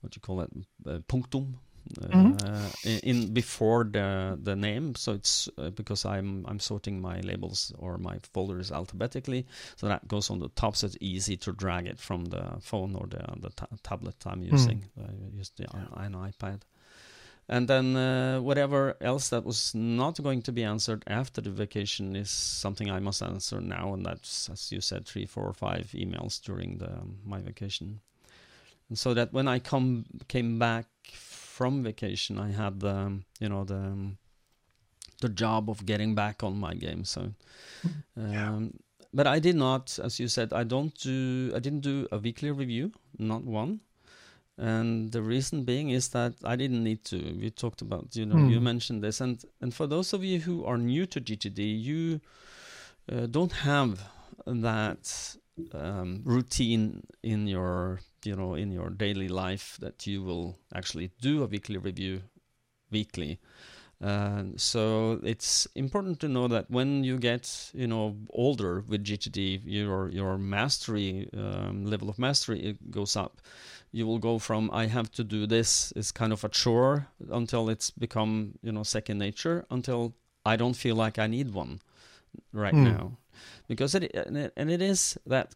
what 0.00 0.16
you 0.16 0.22
call 0.22 0.40
it 0.40 0.50
uh, 0.86 0.98
punctum 1.08 1.58
mm-hmm. 2.00 2.32
Uh, 2.46 2.68
in, 2.84 2.98
in, 3.00 3.32
before 3.32 3.84
the 3.84 4.38
the 4.42 4.56
name. 4.56 4.94
So 4.94 5.12
it's 5.12 5.48
uh, 5.58 5.70
because 5.70 6.04
I'm 6.04 6.44
I'm 6.46 6.60
sorting 6.60 7.00
my 7.00 7.20
labels 7.20 7.72
or 7.78 7.98
my 7.98 8.18
folders 8.32 8.72
alphabetically, 8.72 9.46
so 9.76 9.88
that 9.88 10.08
goes 10.08 10.30
on 10.30 10.38
the 10.38 10.48
top. 10.50 10.76
So 10.76 10.86
it's 10.86 10.96
easy 11.00 11.36
to 11.38 11.52
drag 11.52 11.86
it 11.86 11.98
from 11.98 12.26
the 12.26 12.44
phone 12.60 12.94
or 12.94 13.06
the 13.06 13.24
the 13.40 13.50
ta- 13.50 13.68
tablet 13.82 14.16
I'm 14.26 14.42
hmm. 14.42 14.52
using. 14.52 14.84
Mm. 14.98 15.08
I 15.08 15.36
use 15.36 15.50
the 15.56 15.66
yeah. 15.74 16.04
an 16.04 16.14
iPad. 16.14 16.62
And 17.48 17.66
then 17.66 17.96
uh, 17.96 18.40
whatever 18.40 18.96
else 19.00 19.28
that 19.30 19.44
was 19.44 19.74
not 19.74 20.22
going 20.22 20.42
to 20.42 20.52
be 20.52 20.62
answered 20.62 21.02
after 21.06 21.40
the 21.40 21.50
vacation 21.50 22.14
is 22.14 22.30
something 22.30 22.90
I 22.90 23.00
must 23.00 23.22
answer 23.22 23.60
now, 23.60 23.92
and 23.94 24.06
that's, 24.06 24.48
as 24.48 24.70
you 24.70 24.80
said, 24.80 25.06
three, 25.06 25.26
four, 25.26 25.52
five 25.52 25.90
emails 25.92 26.40
during 26.40 26.78
the 26.78 26.90
um, 26.90 27.18
my 27.26 27.40
vacation. 27.40 28.00
And 28.88 28.98
so 28.98 29.14
that 29.14 29.32
when 29.32 29.48
I 29.48 29.58
come 29.58 30.04
came 30.28 30.58
back 30.58 30.86
from 31.52 31.82
vacation, 31.82 32.38
I 32.38 32.50
had 32.50 32.80
the 32.80 32.94
um, 33.06 33.24
you 33.38 33.48
know 33.48 33.64
the 33.64 33.82
um, 33.92 34.18
the 35.20 35.28
job 35.28 35.68
of 35.68 35.84
getting 35.84 36.14
back 36.14 36.42
on 36.42 36.58
my 36.58 36.74
game. 36.74 37.04
So, 37.04 37.20
um, 38.16 38.32
yeah. 38.32 38.58
but 39.12 39.26
I 39.26 39.38
did 39.38 39.56
not, 39.56 39.98
as 40.02 40.18
you 40.18 40.28
said, 40.28 40.52
I 40.52 40.64
don't 40.64 40.94
do 40.94 41.52
I 41.54 41.60
didn't 41.60 41.82
do 41.82 42.08
a 42.10 42.18
weekly 42.18 42.50
review, 42.50 42.92
not 43.18 43.44
one. 43.44 43.80
And 44.58 45.12
the 45.12 45.22
reason 45.22 45.64
being 45.64 45.90
is 45.90 46.08
that 46.10 46.34
I 46.44 46.56
didn't 46.56 46.84
need 46.84 47.04
to. 47.06 47.18
We 47.40 47.50
talked 47.50 47.80
about, 47.82 48.14
you 48.14 48.26
know, 48.26 48.36
mm. 48.36 48.50
you 48.50 48.58
hmm. 48.58 48.64
mentioned 48.64 49.02
this, 49.02 49.20
and 49.20 49.42
and 49.60 49.74
for 49.74 49.86
those 49.86 50.12
of 50.12 50.24
you 50.24 50.40
who 50.40 50.64
are 50.64 50.78
new 50.78 51.04
to 51.06 51.20
GTD, 51.20 51.60
you 51.90 52.20
uh, 53.10 53.26
don't 53.26 53.52
have 53.52 53.92
that 54.46 55.36
um, 55.72 56.22
routine 56.24 57.02
in 57.22 57.46
your 57.46 58.00
you 58.24 58.36
know 58.36 58.54
in 58.54 58.72
your 58.72 58.90
daily 58.90 59.28
life 59.28 59.76
that 59.80 60.06
you 60.06 60.22
will 60.22 60.58
actually 60.74 61.10
do 61.20 61.42
a 61.42 61.46
weekly 61.46 61.78
review 61.78 62.22
weekly 62.90 63.38
uh, 64.02 64.42
so 64.56 65.20
it's 65.22 65.68
important 65.76 66.18
to 66.18 66.26
know 66.26 66.48
that 66.48 66.68
when 66.68 67.04
you 67.04 67.16
get 67.16 67.70
you 67.72 67.86
know 67.86 68.16
older 68.30 68.80
with 68.88 69.04
GTD, 69.04 69.62
your 69.64 70.08
your 70.08 70.38
mastery 70.38 71.28
um, 71.36 71.86
level 71.86 72.08
of 72.08 72.18
mastery 72.18 72.76
goes 72.90 73.14
up. 73.14 73.40
You 73.92 74.06
will 74.06 74.18
go 74.18 74.38
from 74.40 74.70
I 74.72 74.86
have 74.86 75.12
to 75.12 75.22
do 75.22 75.46
this 75.46 75.92
is 75.92 76.10
kind 76.10 76.32
of 76.32 76.42
a 76.42 76.48
chore 76.48 77.06
until 77.30 77.68
it's 77.68 77.90
become 77.90 78.58
you 78.62 78.72
know 78.72 78.82
second 78.82 79.18
nature 79.18 79.66
until 79.70 80.14
I 80.44 80.56
don't 80.56 80.74
feel 80.74 80.96
like 80.96 81.18
I 81.18 81.28
need 81.28 81.54
one 81.54 81.80
right 82.52 82.74
mm. 82.74 82.84
now 82.84 83.18
because 83.68 83.94
it 83.94 84.12
and 84.56 84.70
it 84.70 84.82
is 84.82 85.18
that 85.26 85.54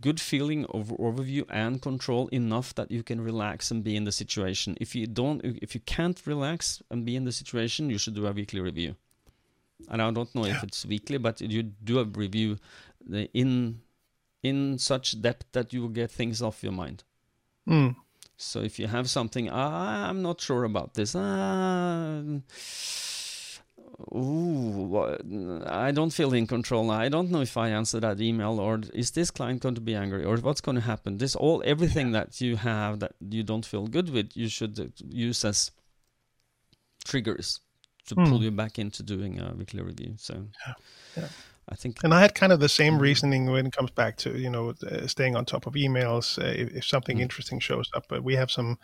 good 0.00 0.20
feeling 0.20 0.64
of 0.66 0.88
overview 0.98 1.44
and 1.48 1.80
control 1.80 2.28
enough 2.28 2.74
that 2.74 2.90
you 2.90 3.02
can 3.02 3.20
relax 3.20 3.70
and 3.70 3.82
be 3.84 3.96
in 3.96 4.04
the 4.04 4.12
situation. 4.12 4.76
If 4.80 4.94
you 4.94 5.06
don't, 5.06 5.40
if 5.44 5.74
you 5.74 5.80
can't 5.80 6.20
relax 6.26 6.82
and 6.90 7.04
be 7.04 7.16
in 7.16 7.24
the 7.24 7.32
situation, 7.32 7.90
you 7.90 7.98
should 7.98 8.14
do 8.14 8.26
a 8.26 8.32
weekly 8.32 8.60
review. 8.60 8.96
And 9.88 10.02
I 10.02 10.10
don't 10.10 10.34
know 10.34 10.46
yeah. 10.46 10.56
if 10.56 10.62
it's 10.62 10.84
weekly, 10.84 11.18
but 11.18 11.40
you 11.40 11.62
do 11.62 12.00
a 12.00 12.04
review 12.04 12.58
in 13.32 13.80
in 14.42 14.78
such 14.78 15.20
depth 15.20 15.46
that 15.52 15.72
you 15.72 15.82
will 15.82 15.88
get 15.88 16.10
things 16.10 16.42
off 16.42 16.62
your 16.62 16.72
mind. 16.72 17.04
Mm. 17.68 17.96
So 18.36 18.60
if 18.60 18.78
you 18.78 18.86
have 18.86 19.08
something, 19.10 19.50
ah, 19.50 20.08
I'm 20.08 20.22
not 20.22 20.40
sure 20.40 20.64
about 20.64 20.94
this. 20.94 21.14
Ah, 21.14 22.22
ooh, 24.14 25.62
I 25.66 25.90
don't 25.90 26.10
feel 26.10 26.32
in 26.34 26.46
control. 26.46 26.90
I 26.90 27.08
don't 27.08 27.30
know 27.30 27.40
if 27.40 27.56
I 27.56 27.68
answer 27.70 28.00
that 28.00 28.20
email 28.20 28.58
or 28.58 28.80
is 28.94 29.10
this 29.12 29.30
client 29.30 29.62
going 29.62 29.74
to 29.74 29.80
be 29.80 29.94
angry 29.94 30.24
or 30.24 30.36
what's 30.38 30.60
going 30.60 30.76
to 30.76 30.82
happen. 30.82 31.18
This 31.18 31.36
all 31.36 31.62
everything 31.64 32.12
that 32.12 32.40
you 32.40 32.56
have 32.56 33.00
that 33.00 33.12
you 33.20 33.42
don't 33.42 33.66
feel 33.66 33.86
good 33.86 34.10
with, 34.10 34.36
you 34.36 34.48
should 34.48 34.92
use 35.08 35.44
as 35.44 35.70
triggers 37.04 37.60
to 38.06 38.14
mm. 38.14 38.28
pull 38.28 38.42
you 38.42 38.50
back 38.50 38.78
into 38.78 39.02
doing 39.02 39.40
a 39.40 39.54
weekly 39.54 39.82
review. 39.82 40.14
So, 40.18 40.46
yeah. 40.66 40.74
Yeah. 41.16 41.28
I 41.70 41.76
think. 41.76 41.98
And 42.02 42.12
I 42.12 42.20
had 42.20 42.34
kind 42.34 42.52
of 42.52 42.60
the 42.60 42.68
same 42.68 42.94
mm-hmm. 42.94 43.02
reasoning 43.02 43.46
when 43.50 43.66
it 43.66 43.72
comes 43.72 43.90
back 43.90 44.16
to 44.18 44.36
you 44.36 44.50
know 44.50 44.74
uh, 44.90 45.06
staying 45.06 45.36
on 45.36 45.44
top 45.44 45.66
of 45.66 45.74
emails. 45.74 46.38
Uh, 46.38 46.46
if, 46.46 46.74
if, 46.74 46.84
something 46.84 47.16
mm 47.16 47.20
interesting 47.20 47.60
shows 47.60 47.90
up, 47.94 48.06
but 48.08 48.24
we 48.24 48.34
have 48.34 48.50
some 48.50 48.78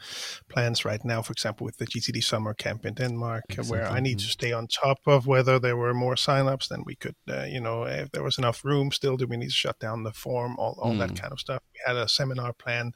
plans 0.51 0.85
right 0.85 1.03
now, 1.05 1.23
for 1.23 1.33
example, 1.33 1.65
with 1.65 1.79
the 1.79 1.87
GTD 1.87 2.23
summer 2.23 2.53
camp 2.53 2.85
in 2.85 2.93
Denmark, 2.93 3.45
exactly. 3.49 3.71
where 3.71 3.89
I 3.89 3.99
need 3.99 4.19
to 4.19 4.25
mm-hmm. 4.25 4.31
stay 4.31 4.53
on 4.53 4.67
top 4.67 4.99
of 5.07 5.27
whether 5.27 5.59
there 5.59 5.77
were 5.77 5.95
more 5.95 6.17
signups 6.17 6.69
than 6.69 6.85
we 6.85 6.97
could. 6.97 7.15
Uh, 7.29 7.45
you 7.45 7.61
know, 7.61 7.85
if 7.85 8.11
there 8.11 8.23
was 8.23 8.37
enough 8.37 8.63
room, 8.63 8.93
still 8.93 9.17
do 9.17 9.27
we 9.27 9.39
need 9.39 9.49
to 9.49 9.53
shut 9.53 9.79
down 9.81 10.03
the 10.03 10.13
form? 10.13 10.55
All, 10.59 10.79
all 10.81 10.93
mm. 10.93 10.99
that 10.99 11.19
kind 11.19 11.33
of 11.33 11.41
stuff. 11.41 11.63
We 11.73 11.81
had 11.87 11.97
a 11.97 12.09
seminar 12.09 12.53
plan, 12.53 12.93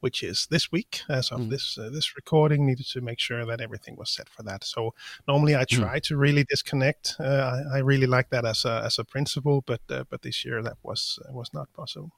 which 0.00 0.22
is 0.22 0.46
this 0.50 0.70
week 0.70 1.00
as 1.08 1.30
of 1.30 1.40
mm. 1.40 1.50
this 1.50 1.78
uh, 1.78 1.88
this 1.90 2.14
recording. 2.14 2.66
Needed 2.66 2.86
to 2.92 3.00
make 3.00 3.20
sure 3.20 3.46
that 3.46 3.62
everything 3.62 3.96
was 3.96 4.10
set 4.10 4.28
for 4.28 4.42
that. 4.42 4.64
So 4.64 4.92
normally 5.26 5.56
I 5.56 5.64
mm. 5.64 5.80
try 5.80 5.98
to 6.00 6.16
really 6.16 6.44
disconnect. 6.44 7.16
Uh, 7.18 7.62
I, 7.72 7.76
I 7.76 7.78
really 7.78 8.06
like 8.06 8.28
that 8.30 8.44
as 8.44 8.66
a 8.66 8.82
as 8.84 8.98
a 8.98 9.04
principle 9.04 9.23
principle, 9.24 9.62
but 9.66 9.80
uh, 9.90 10.04
but 10.10 10.22
this 10.22 10.44
year 10.44 10.62
that 10.62 10.76
was 10.82 11.18
uh, 11.24 11.32
was 11.32 11.50
not 11.54 11.72
possible. 11.72 12.12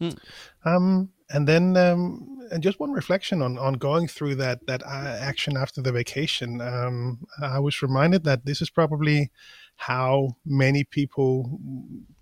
Mm. 0.00 0.18
Um, 0.64 1.10
and 1.30 1.48
then 1.48 1.76
um, 1.76 2.38
and 2.50 2.62
just 2.62 2.80
one 2.80 2.92
reflection 2.92 3.42
on 3.42 3.58
on 3.58 3.74
going 3.74 4.08
through 4.08 4.36
that 4.36 4.66
that 4.66 4.82
uh, 4.82 5.18
action 5.20 5.56
after 5.56 5.82
the 5.82 5.92
vacation. 5.92 6.60
Um, 6.60 7.26
I 7.40 7.58
was 7.58 7.82
reminded 7.82 8.24
that 8.24 8.44
this 8.44 8.62
is 8.62 8.70
probably 8.70 9.30
how 9.76 10.36
many 10.44 10.84
people 10.84 11.58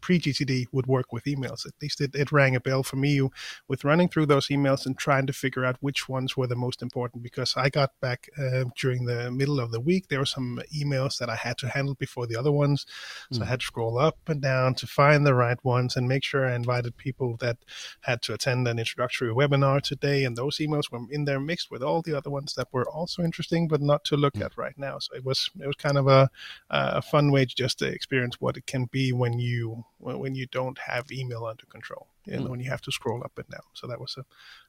pre 0.00 0.18
GTD 0.18 0.66
would 0.72 0.86
work 0.86 1.12
with 1.12 1.24
emails. 1.24 1.66
At 1.66 1.74
least 1.82 2.00
it, 2.00 2.14
it 2.14 2.32
rang 2.32 2.56
a 2.56 2.60
bell 2.60 2.82
for 2.82 2.96
me 2.96 3.20
with 3.68 3.84
running 3.84 4.08
through 4.08 4.26
those 4.26 4.48
emails 4.48 4.86
and 4.86 4.96
trying 4.96 5.26
to 5.26 5.32
figure 5.32 5.64
out 5.64 5.76
which 5.80 6.08
ones 6.08 6.36
were 6.36 6.46
the 6.46 6.56
most 6.56 6.82
important. 6.82 7.22
Because 7.22 7.54
I 7.56 7.68
got 7.68 7.92
back 8.00 8.28
uh, 8.38 8.64
during 8.78 9.04
the 9.04 9.30
middle 9.30 9.60
of 9.60 9.72
the 9.72 9.80
week, 9.80 10.08
there 10.08 10.18
were 10.18 10.26
some 10.26 10.60
emails 10.74 11.18
that 11.18 11.28
I 11.28 11.36
had 11.36 11.58
to 11.58 11.68
handle 11.68 11.94
before 11.94 12.26
the 12.26 12.36
other 12.36 12.52
ones. 12.52 12.86
So 13.32 13.40
mm. 13.40 13.42
I 13.44 13.46
had 13.46 13.60
to 13.60 13.66
scroll 13.66 13.98
up 13.98 14.18
and 14.26 14.40
down 14.40 14.74
to 14.76 14.86
find 14.86 15.26
the 15.26 15.34
right 15.34 15.62
ones 15.64 15.96
and 15.96 16.08
make 16.08 16.24
sure 16.24 16.46
I 16.46 16.54
invited 16.54 16.96
people 16.96 17.36
that 17.40 17.58
had 18.00 18.22
to 18.22 18.34
attend 18.34 18.68
an 18.68 18.78
introductory 18.78 19.32
webinar 19.32 19.82
today. 19.82 20.24
And 20.24 20.36
those 20.36 20.58
emails 20.58 20.90
were 20.90 21.00
in 21.10 21.24
there 21.24 21.40
mixed 21.40 21.70
with 21.70 21.82
all 21.82 22.02
the 22.02 22.16
other 22.16 22.30
ones 22.30 22.54
that 22.54 22.68
were 22.72 22.88
also 22.88 23.22
interesting, 23.22 23.68
but 23.68 23.82
not 23.82 24.04
to 24.04 24.16
look 24.16 24.34
mm. 24.34 24.44
at 24.44 24.56
right 24.56 24.78
now. 24.78 24.98
So 24.98 25.14
it 25.14 25.24
was 25.24 25.50
it 25.60 25.66
was 25.66 25.76
kind 25.76 25.98
of 25.98 26.08
a, 26.08 26.30
a 26.70 27.02
fun 27.02 27.30
way 27.30 27.39
just 27.48 27.78
to 27.78 27.86
experience 27.86 28.40
what 28.40 28.56
it 28.56 28.66
can 28.66 28.86
be 28.86 29.12
when 29.12 29.38
you 29.38 29.84
when 29.98 30.34
you 30.34 30.46
don't 30.46 30.78
have 30.78 31.10
email 31.12 31.44
under 31.44 31.66
control 31.66 32.08
and 32.26 32.44
mm. 32.44 32.48
when 32.48 32.60
you 32.60 32.70
have 32.70 32.82
to 32.82 32.92
scroll 32.92 33.22
up 33.24 33.38
and 33.38 33.48
down. 33.48 33.62
So 33.74 33.86
that 33.86 34.00
was 34.00 34.16
a, 34.18 34.24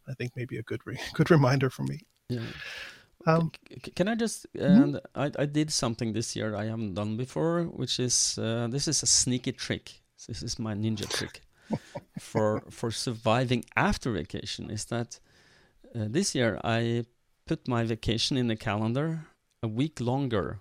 I 0.09 0.13
think 0.13 0.33
maybe 0.35 0.57
a 0.57 0.63
good 0.63 0.81
re- 0.85 0.99
good 1.13 1.31
reminder 1.31 1.69
for 1.69 1.83
me. 1.83 2.01
Yeah. 2.29 2.41
Um, 3.27 3.51
can 3.95 4.07
I 4.07 4.15
just? 4.15 4.47
Mm-hmm. 4.53 4.97
I, 5.15 5.31
I 5.37 5.45
did 5.45 5.71
something 5.71 6.13
this 6.13 6.35
year 6.35 6.55
I 6.55 6.65
haven't 6.65 6.95
done 6.95 7.17
before, 7.17 7.63
which 7.63 7.99
is 7.99 8.37
uh, 8.39 8.67
this 8.69 8.87
is 8.87 9.03
a 9.03 9.07
sneaky 9.07 9.51
trick. 9.51 10.01
This 10.27 10.41
is 10.41 10.57
my 10.57 10.73
ninja 10.73 11.07
trick 11.09 11.41
for 12.19 12.63
for 12.69 12.91
surviving 12.91 13.65
after 13.75 14.11
vacation. 14.11 14.71
Is 14.71 14.85
that 14.85 15.19
uh, 15.95 16.05
this 16.09 16.33
year 16.33 16.59
I 16.63 17.05
put 17.45 17.67
my 17.67 17.83
vacation 17.83 18.37
in 18.37 18.47
the 18.47 18.55
calendar 18.55 19.27
a 19.61 19.67
week 19.67 19.99
longer 19.99 20.59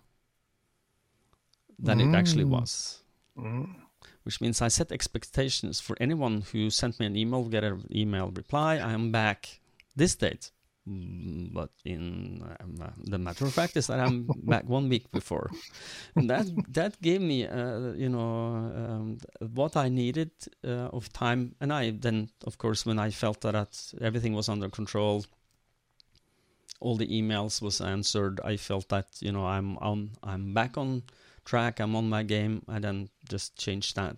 than 1.82 1.98
mm. 1.98 2.12
it 2.12 2.16
actually 2.16 2.44
mm. 2.44 2.50
was. 2.50 3.00
Mm 3.38 3.74
which 4.24 4.40
means 4.40 4.60
I 4.60 4.68
set 4.68 4.92
expectations 4.92 5.80
for 5.80 5.96
anyone 6.00 6.42
who 6.52 6.70
sent 6.70 7.00
me 7.00 7.06
an 7.06 7.16
email, 7.16 7.44
get 7.44 7.64
an 7.64 7.86
email 7.90 8.30
reply. 8.30 8.76
I 8.76 8.92
am 8.92 9.10
back 9.10 9.60
this 9.96 10.14
date. 10.14 10.50
Mm, 10.88 11.52
but 11.52 11.70
in 11.84 12.42
um, 12.60 12.76
uh, 12.80 12.88
the 13.04 13.18
matter 13.18 13.44
of 13.44 13.52
fact 13.52 13.76
is 13.76 13.86
that 13.88 14.00
I'm 14.00 14.28
back 14.44 14.66
one 14.68 14.88
week 14.88 15.10
before, 15.12 15.50
and 16.16 16.28
that 16.30 16.46
that 16.68 17.00
gave 17.02 17.20
me, 17.20 17.46
uh, 17.46 17.92
you 17.92 18.08
know, 18.08 18.72
um, 18.74 19.18
what 19.54 19.76
I 19.76 19.90
needed 19.90 20.30
uh, 20.64 20.88
of 20.88 21.12
time. 21.12 21.54
And 21.60 21.70
I 21.70 21.90
then, 21.90 22.30
of 22.46 22.56
course, 22.56 22.86
when 22.86 22.98
I 22.98 23.10
felt 23.10 23.42
that 23.42 23.92
everything 24.00 24.32
was 24.32 24.48
under 24.48 24.70
control, 24.70 25.26
all 26.80 26.96
the 26.96 27.08
emails 27.08 27.60
was 27.60 27.82
answered. 27.82 28.40
I 28.42 28.56
felt 28.56 28.88
that 28.88 29.08
you 29.20 29.32
know 29.32 29.44
I'm 29.44 29.76
on, 29.78 30.12
I'm 30.22 30.54
back 30.54 30.78
on 30.78 31.02
track. 31.50 31.80
I'm 31.80 31.96
on 31.96 32.08
my 32.08 32.22
game. 32.22 32.62
I 32.68 32.78
then 32.78 33.08
just 33.28 33.56
changed 33.56 33.96
that. 33.96 34.16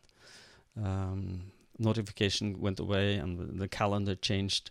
Um, 0.77 1.53
notification 1.79 2.61
went 2.61 2.79
away 2.79 3.17
and 3.17 3.59
the 3.59 3.69
calendar 3.69 4.15
changed. 4.15 4.71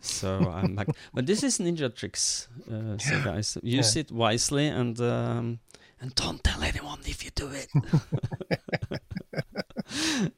So 0.00 0.30
I'm 0.58 0.74
back. 0.76 0.88
But 1.14 1.26
this 1.26 1.42
is 1.42 1.58
ninja 1.58 1.88
tricks. 1.94 2.48
Uh, 2.70 2.98
so 2.98 3.14
guys, 3.24 3.56
use 3.62 3.96
yeah. 3.96 4.00
it 4.02 4.12
wisely 4.12 4.66
and 4.68 5.00
um, 5.00 5.58
and 6.00 6.14
don't 6.14 6.44
tell 6.44 6.62
anyone 6.62 7.00
if 7.06 7.24
you 7.24 7.30
do 7.34 7.48
it. 7.62 7.68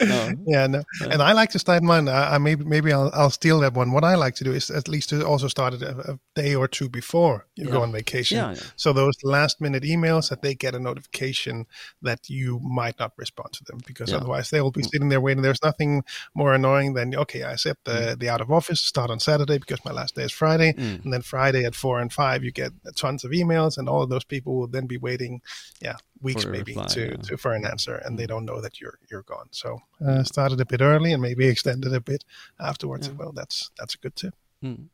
no. 0.01 0.35
Yeah, 0.47 0.67
no. 0.67 0.83
And 1.03 1.23
I 1.23 1.33
like 1.33 1.51
to 1.51 1.59
start 1.59 1.83
mine. 1.83 2.09
I, 2.09 2.35
I, 2.35 2.39
maybe 2.39 2.65
maybe 2.65 2.93
I'll 2.93 3.11
I'll 3.13 3.31
steal 3.31 3.61
that 3.61 3.75
one. 3.75 3.93
What 3.93 4.05
I 4.05 4.15
like 4.15 4.35
to 4.37 4.45
do 4.45 4.53
is 4.53 4.71
at 4.71 4.89
least 4.89 5.11
to 5.11 5.27
also 5.27 5.49
start 5.49 5.75
it 5.75 5.83
a, 5.83 6.13
a 6.13 6.19
day 6.35 6.55
or 6.55 6.69
two 6.69 6.89
before 6.89 7.47
you 7.55 7.67
yeah. 7.67 7.73
go 7.73 7.83
on 7.83 7.93
vacation. 7.93 8.39
Yeah, 8.39 8.53
yeah. 8.53 8.61
So 8.77 8.93
those 8.93 9.17
last 9.23 9.61
minute 9.61 9.83
emails 9.83 10.31
that 10.31 10.43
they 10.43 10.55
get 10.55 10.75
a 10.75 10.81
notification 10.81 11.67
that 12.03 12.31
you 12.31 12.61
might 12.63 12.99
not 12.99 13.13
respond 13.17 13.53
to 13.55 13.65
them 13.65 13.79
because 13.87 14.13
otherwise 14.13 14.51
they 14.51 14.61
will 14.61 14.71
be 14.71 14.83
mm. 14.83 14.91
sitting 14.91 15.09
there 15.09 15.21
waiting. 15.21 15.43
There's 15.43 15.63
nothing 15.63 16.03
more 16.35 16.55
annoying 16.55 16.95
than 16.95 17.15
okay, 17.15 17.43
I 17.43 17.57
set 17.57 17.77
the 17.85 17.93
mm. 17.93 18.19
the 18.19 18.29
out 18.29 18.41
of 18.41 18.51
office 18.51 18.81
start 18.81 19.11
on 19.11 19.21
Saturday 19.21 19.59
because 19.59 19.85
my 19.85 19.93
last 19.93 20.15
day 20.15 20.25
is 20.25 20.33
Friday, 20.33 20.73
mm. 20.73 21.05
and 21.05 21.13
then 21.13 21.23
Friday 21.23 21.65
at 21.65 21.75
four 21.75 22.01
and 22.01 22.13
five 22.13 22.45
you 22.45 22.53
get 22.53 22.73
tons 22.97 23.25
of 23.25 23.33
emails, 23.33 23.79
and 23.79 23.89
all 23.89 24.03
of 24.03 24.11
those 24.11 24.25
people 24.25 24.57
will 24.57 24.67
then 24.67 24.87
be 24.87 24.97
waiting, 24.97 25.41
yeah, 25.81 25.97
weeks 26.21 26.47
maybe 26.47 26.73
reply, 26.73 26.87
to, 26.87 27.17
to 27.17 27.37
for 27.37 27.53
an 27.53 27.65
answer, 27.65 27.97
and 28.05 28.19
they 28.19 28.27
don't 28.27 28.45
know 28.45 28.61
that 28.61 28.81
you're 28.81 28.99
you're 29.11 29.23
gone. 29.23 29.49
So 29.51 29.79
uh, 30.07 30.23
started 30.25 30.61
a 30.61 30.67
bit 30.67 30.81
early 30.81 31.13
and 31.13 31.23
maybe 31.23 31.47
extended 31.47 31.95
a 31.95 32.01
bit 32.01 32.25
afterwards. 32.61 33.09
Yeah. 33.09 33.15
Well, 33.15 33.33
that's 33.33 33.71
that's 33.79 33.95
a 33.95 33.99
good 33.99 34.17
tip. 34.17 34.35
Mm. 34.63 34.89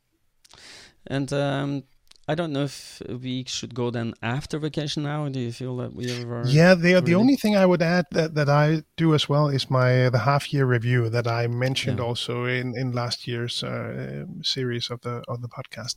And 1.06 1.32
um, 1.32 1.82
I 2.26 2.34
don't 2.34 2.52
know 2.52 2.64
if 2.64 3.02
we 3.06 3.44
should 3.46 3.74
go 3.74 3.90
then 3.90 4.14
after 4.22 4.58
vacation 4.58 5.02
now. 5.02 5.28
Do 5.28 5.40
you 5.40 5.52
feel 5.52 5.76
that 5.76 5.94
we 5.94 6.10
ever? 6.10 6.42
Yeah, 6.46 6.74
the 6.74 7.00
the 7.00 7.14
only 7.14 7.36
thing 7.36 7.54
I 7.54 7.66
would 7.66 7.82
add 7.82 8.06
that, 8.12 8.34
that 8.34 8.48
I 8.48 8.82
do 8.96 9.14
as 9.14 9.28
well 9.28 9.48
is 9.48 9.70
my 9.70 10.08
the 10.08 10.20
half 10.20 10.52
year 10.52 10.64
review 10.64 11.10
that 11.10 11.26
I 11.26 11.46
mentioned 11.48 11.98
yeah. 11.98 12.04
also 12.04 12.46
in, 12.46 12.74
in 12.76 12.92
last 12.92 13.26
year's 13.26 13.62
uh, 13.62 14.24
series 14.42 14.90
of 14.90 15.02
the 15.02 15.22
of 15.28 15.42
the 15.42 15.48
podcast. 15.48 15.96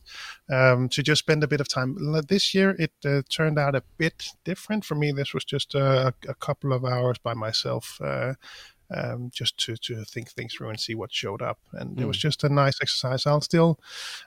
Um, 0.52 0.88
to 0.90 1.02
just 1.02 1.20
spend 1.20 1.42
a 1.42 1.48
bit 1.48 1.60
of 1.60 1.68
time 1.68 1.96
this 2.28 2.54
year, 2.54 2.76
it 2.78 2.92
uh, 3.06 3.22
turned 3.30 3.58
out 3.58 3.74
a 3.74 3.82
bit 3.96 4.28
different 4.44 4.84
for 4.84 4.96
me. 4.96 5.12
This 5.12 5.32
was 5.32 5.44
just 5.44 5.74
a, 5.74 6.14
a 6.28 6.34
couple 6.34 6.74
of 6.74 6.84
hours 6.84 7.16
by 7.18 7.32
myself. 7.32 7.98
Uh, 8.02 8.34
um, 8.94 9.30
just 9.32 9.58
to, 9.58 9.76
to 9.76 10.04
think 10.04 10.30
things 10.30 10.54
through 10.54 10.70
and 10.70 10.80
see 10.80 10.94
what 10.94 11.12
showed 11.12 11.42
up. 11.42 11.58
And 11.72 11.96
mm. 11.96 12.02
it 12.02 12.06
was 12.06 12.16
mm. 12.18 12.20
just 12.20 12.44
a 12.44 12.48
nice 12.48 12.78
exercise. 12.80 13.26
I'll 13.26 13.40
still 13.40 13.78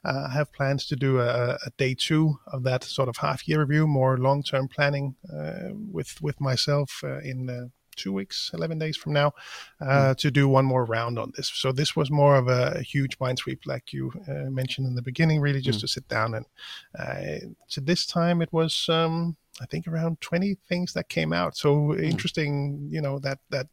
uh, 0.05 0.29
have 0.29 0.53
plans 0.53 0.85
to 0.87 0.95
do 0.95 1.19
a, 1.19 1.57
a, 1.65 1.69
day 1.77 1.95
two 1.97 2.37
of 2.47 2.63
that 2.63 2.83
sort 2.83 3.09
of 3.09 3.17
half 3.17 3.47
year 3.47 3.61
review, 3.61 3.87
more 3.87 4.17
long 4.17 4.43
term 4.43 4.67
planning 4.67 5.15
uh, 5.33 5.69
with 5.91 6.21
with 6.21 6.39
myself 6.39 7.01
uh, 7.03 7.19
in 7.19 7.49
uh, 7.49 7.67
two 7.95 8.13
weeks, 8.13 8.51
11 8.53 8.79
days 8.79 8.97
from 8.97 9.13
now, 9.13 9.33
uh, 9.81 9.85
mm. 9.85 10.17
to 10.17 10.31
do 10.31 10.47
one 10.47 10.65
more 10.65 10.85
round 10.85 11.19
on 11.19 11.31
this. 11.35 11.51
So 11.53 11.71
this 11.71 11.95
was 11.95 12.09
more 12.09 12.35
of 12.35 12.47
a, 12.47 12.73
a 12.77 12.81
huge 12.81 13.17
mind 13.19 13.39
sweep, 13.39 13.61
like 13.65 13.93
you 13.93 14.11
uh, 14.27 14.49
mentioned 14.49 14.87
in 14.87 14.95
the 14.95 15.01
beginning, 15.01 15.41
really 15.41 15.61
just 15.61 15.79
mm. 15.79 15.81
to 15.81 15.87
sit 15.87 16.07
down. 16.07 16.35
And 16.35 16.45
uh, 16.97 17.47
so 17.67 17.81
this 17.81 18.05
time 18.05 18.41
it 18.41 18.51
was, 18.51 18.87
um, 18.89 19.35
I 19.61 19.65
think 19.65 19.87
around 19.87 20.21
20 20.21 20.57
things 20.67 20.93
that 20.93 21.09
came 21.09 21.33
out. 21.33 21.55
So 21.55 21.75
mm. 21.75 22.03
interesting, 22.03 22.87
you 22.89 23.01
know, 23.01 23.19
that, 23.19 23.39
that 23.49 23.67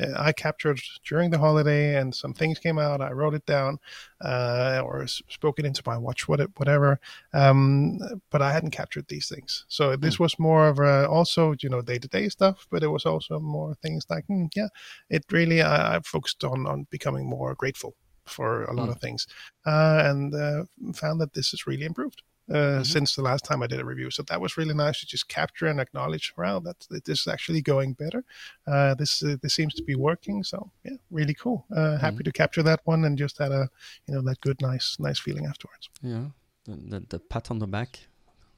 uh, 0.00 0.12
I 0.16 0.32
captured 0.32 0.80
during 1.04 1.30
the 1.30 1.38
holiday, 1.38 1.96
and 1.96 2.14
some 2.14 2.34
things 2.34 2.58
came 2.58 2.78
out. 2.78 3.00
I 3.00 3.12
wrote 3.12 3.34
it 3.34 3.46
down 3.46 3.78
uh, 4.20 4.82
or 4.84 5.06
spoke 5.06 5.58
it 5.58 5.66
into 5.66 5.82
my 5.86 5.96
watch, 5.96 6.28
whatever. 6.28 7.00
Um, 7.32 7.98
but 8.30 8.42
I 8.42 8.52
hadn't 8.52 8.70
captured 8.70 9.06
these 9.08 9.28
things, 9.28 9.64
so 9.68 9.96
this 9.96 10.16
mm. 10.16 10.20
was 10.20 10.38
more 10.38 10.68
of 10.68 10.78
a, 10.78 11.08
also 11.08 11.54
you 11.60 11.68
know 11.68 11.82
day 11.82 11.98
to 11.98 12.08
day 12.08 12.28
stuff. 12.28 12.66
But 12.70 12.82
it 12.82 12.88
was 12.88 13.06
also 13.06 13.40
more 13.40 13.74
things 13.76 14.06
like 14.08 14.26
mm, 14.28 14.48
yeah, 14.54 14.68
it 15.10 15.24
really 15.30 15.62
I, 15.62 15.96
I 15.96 16.00
focused 16.00 16.44
on 16.44 16.66
on 16.66 16.86
becoming 16.90 17.28
more 17.28 17.54
grateful 17.54 17.94
for 18.26 18.64
a 18.64 18.72
lot 18.72 18.88
mm. 18.88 18.92
of 18.92 19.00
things, 19.00 19.26
uh, 19.66 20.02
and 20.04 20.34
uh, 20.34 20.64
found 20.94 21.20
that 21.20 21.34
this 21.34 21.50
has 21.50 21.66
really 21.66 21.84
improved 21.84 22.22
mm-hmm. 22.52 22.82
since 22.82 23.14
the 23.14 23.22
last 23.22 23.44
time 23.44 23.62
I 23.62 23.66
did 23.66 23.80
a 23.80 23.84
review. 23.84 24.10
So 24.10 24.22
that 24.24 24.40
was 24.40 24.56
really 24.56 24.74
nice 24.74 25.00
to 25.00 25.06
just 25.06 25.28
capture 25.28 25.66
and 25.66 25.80
acknowledge, 25.80 26.32
wow, 26.36 26.60
that, 26.60 26.86
this 27.04 27.20
is 27.20 27.26
actually 27.26 27.62
going 27.62 27.94
better. 27.94 28.24
Uh, 28.66 28.94
this 28.94 29.22
uh, 29.22 29.36
this 29.42 29.54
seems 29.54 29.74
to 29.74 29.82
be 29.82 29.94
working. 29.94 30.42
So 30.44 30.70
yeah, 30.84 30.96
really 31.10 31.34
cool. 31.34 31.66
Uh, 31.70 31.76
mm-hmm. 31.76 31.96
Happy 31.98 32.22
to 32.24 32.32
capture 32.32 32.62
that 32.62 32.80
one 32.84 33.04
and 33.04 33.18
just 33.18 33.38
had 33.38 33.52
a 33.52 33.68
you 34.06 34.14
know 34.14 34.22
that 34.22 34.40
good 34.40 34.60
nice 34.60 34.96
nice 34.98 35.18
feeling 35.18 35.46
afterwards. 35.46 35.90
Yeah, 36.02 36.26
the, 36.64 36.76
the, 36.76 37.06
the 37.08 37.18
pat 37.18 37.50
on 37.50 37.58
the 37.58 37.66
back. 37.66 38.00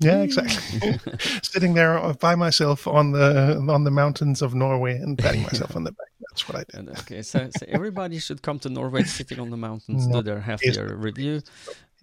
Yeah, 0.00 0.22
exactly. 0.22 0.98
Sitting 1.42 1.74
there 1.74 2.14
by 2.14 2.34
myself 2.34 2.86
on 2.86 3.12
the 3.12 3.64
on 3.68 3.84
the 3.84 3.90
mountains 3.90 4.42
of 4.42 4.54
Norway 4.54 4.96
and 4.96 5.16
patting 5.16 5.42
myself 5.42 5.76
on 5.76 5.84
the 5.84 5.92
back. 5.92 6.08
That's 6.30 6.48
what 6.48 6.58
I 6.58 6.64
did. 6.68 6.90
okay, 7.00 7.22
so, 7.22 7.48
so 7.56 7.64
everybody 7.68 8.18
should 8.18 8.42
come 8.42 8.58
to 8.60 8.68
Norway, 8.68 9.04
sitting 9.04 9.38
on 9.38 9.50
the 9.50 9.56
mountains, 9.56 10.06
no, 10.08 10.20
do 10.20 10.22
their 10.22 10.40
half 10.40 10.64
year 10.64 10.94
review. 10.96 11.42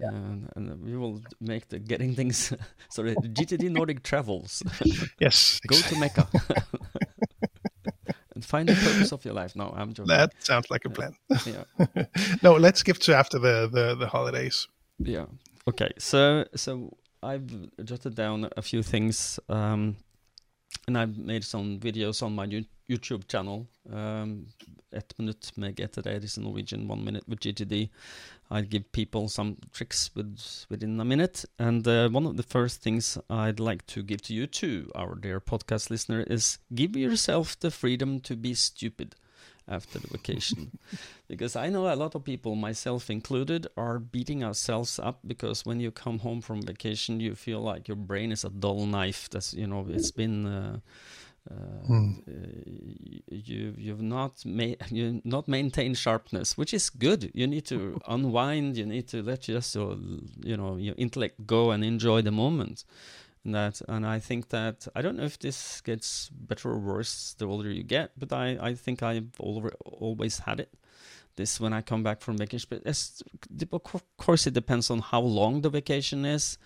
Yeah. 0.01 0.10
And, 0.10 0.50
and, 0.55 0.84
we 0.84 0.98
will 0.98 1.22
make 1.39 1.70
the 1.70 1.79
getting 1.79 2.15
things 2.15 2.53
sorry 2.89 3.15
GTD 3.15 3.70
Nordic 3.70 4.03
travels. 4.03 4.63
Yes. 5.20 5.60
Go 5.67 5.75
to 5.75 6.00
Mecca 6.00 6.27
and 8.36 8.43
find 8.43 8.67
the 8.67 8.74
purpose 8.74 9.12
of 9.12 9.24
your 9.24 9.36
life. 9.36 9.55
No, 9.55 9.72
I'm 9.75 9.93
joking. 9.93 10.08
That 10.08 10.34
sounds 10.39 10.72
like 10.72 10.86
a 10.86 10.89
plan. 10.89 11.13
Yeah. 11.46 12.05
no, 12.41 12.53
let's 12.53 12.79
skip 12.79 12.98
to 12.98 13.15
after 13.15 13.38
the, 13.38 13.70
the 13.72 13.96
the 13.96 14.08
holidays. 14.08 14.67
Yeah. 14.98 15.25
Okay. 15.67 15.91
So 16.00 16.46
so 16.55 16.98
I've 17.22 17.51
jotted 17.84 18.15
down 18.15 18.50
a 18.58 18.62
few 18.62 18.81
things, 18.81 19.39
um, 19.50 19.98
and 20.88 20.98
I've 20.98 21.17
made 21.17 21.43
some 21.43 21.79
videos 21.79 22.24
on 22.24 22.34
my 22.34 22.48
YouTube 22.48 22.67
channel. 22.98 23.67
Um, 23.89 24.48
ett 24.91 25.17
minutt 25.17 25.57
med 25.57 25.75
GTD, 25.75 26.24
is 26.24 26.38
Norwegian 26.38 26.88
one 26.88 27.03
minute 27.03 27.24
with 27.27 27.39
GTD. 27.39 27.89
I 28.50 28.62
give 28.62 28.91
people 28.91 29.29
some 29.29 29.55
tricks 29.71 30.12
with, 30.15 30.65
within 30.69 31.00
a 31.00 31.05
minute. 31.05 31.45
And 31.57 31.88
uh, 31.88 32.10
one 32.10 32.25
of 32.27 32.38
the 32.38 32.43
first 32.43 32.81
things 32.81 33.17
I'd 33.29 33.60
like 33.60 33.86
to 33.88 34.03
give 34.03 34.21
to 34.24 34.33
you 34.33 34.48
too, 34.48 34.91
our 34.93 35.15
dear 35.15 35.39
podcast 35.39 35.89
listener, 35.89 36.24
is 36.24 36.60
give 36.75 36.95
yourself 36.95 37.57
the 37.60 37.71
freedom 37.71 38.19
to 38.21 38.36
be 38.36 38.53
stupid 38.53 39.15
after 39.67 40.00
the 40.00 40.07
vacation. 40.10 40.77
because 41.29 41.55
I 41.55 41.69
know 41.69 41.88
a 41.88 41.95
lot 41.95 42.15
of 42.15 42.25
people, 42.25 42.55
myself 42.55 43.10
included, 43.10 43.67
are 43.77 44.00
beating 44.00 44.43
ourselves 44.43 45.00
up 45.00 45.19
because 45.25 45.65
when 45.65 45.79
you 45.79 45.91
come 45.91 46.19
home 46.19 46.41
from 46.41 46.62
vacation, 46.62 47.21
you 47.21 47.36
feel 47.36 47.62
like 47.62 47.88
your 47.88 47.98
brain 47.98 48.31
is 48.33 48.43
a 48.43 48.50
dull 48.50 48.86
knife. 48.86 49.29
That's, 49.29 49.53
you 49.53 49.67
know, 49.67 49.86
it's 49.89 50.12
been. 50.12 50.45
Uh, 50.45 50.79
uh, 51.50 51.53
hmm. 51.88 52.12
you 53.31 53.74
you've 53.77 54.01
not 54.01 54.43
you 54.45 55.21
not 55.24 55.48
maintained 55.48 55.98
sharpness, 55.98 56.57
which 56.57 56.74
is 56.74 56.89
good. 56.89 57.31
You 57.33 57.48
need 57.48 57.65
to 57.67 58.00
unwind. 58.07 58.77
You 58.77 58.86
need 58.86 59.07
to 59.10 59.24
let 59.24 59.41
just 59.41 59.74
your 59.74 59.98
you 60.43 60.55
know 60.55 60.77
your 60.77 60.95
intellect 60.98 61.48
go 61.48 61.71
and 61.71 61.83
enjoy 61.83 62.21
the 62.21 62.31
moment. 62.31 62.83
And 63.43 63.55
that 63.55 63.81
and 63.88 64.05
I 64.05 64.19
think 64.19 64.50
that 64.50 64.88
I 64.95 65.01
don't 65.01 65.17
know 65.17 65.24
if 65.24 65.39
this 65.39 65.81
gets 65.81 66.29
better 66.29 66.69
or 66.69 66.77
worse 66.77 67.33
the 67.39 67.45
older 67.45 67.71
you 67.71 67.83
get, 67.83 68.12
but 68.17 68.31
I 68.31 68.57
I 68.62 68.75
think 68.75 69.01
I've 69.01 69.31
always 69.39 70.39
had 70.39 70.60
it. 70.60 70.71
This 71.38 71.60
when 71.60 71.74
I 71.74 71.81
come 71.81 72.03
back 72.03 72.21
from 72.21 72.38
vacation, 72.38 72.67
but 72.69 72.86
of 73.74 74.03
course 74.17 74.45
it 74.45 74.53
depends 74.53 74.91
on 74.91 75.00
how 75.00 75.21
long 75.21 75.62
the 75.62 75.69
vacation 75.69 76.25
is 76.25 76.57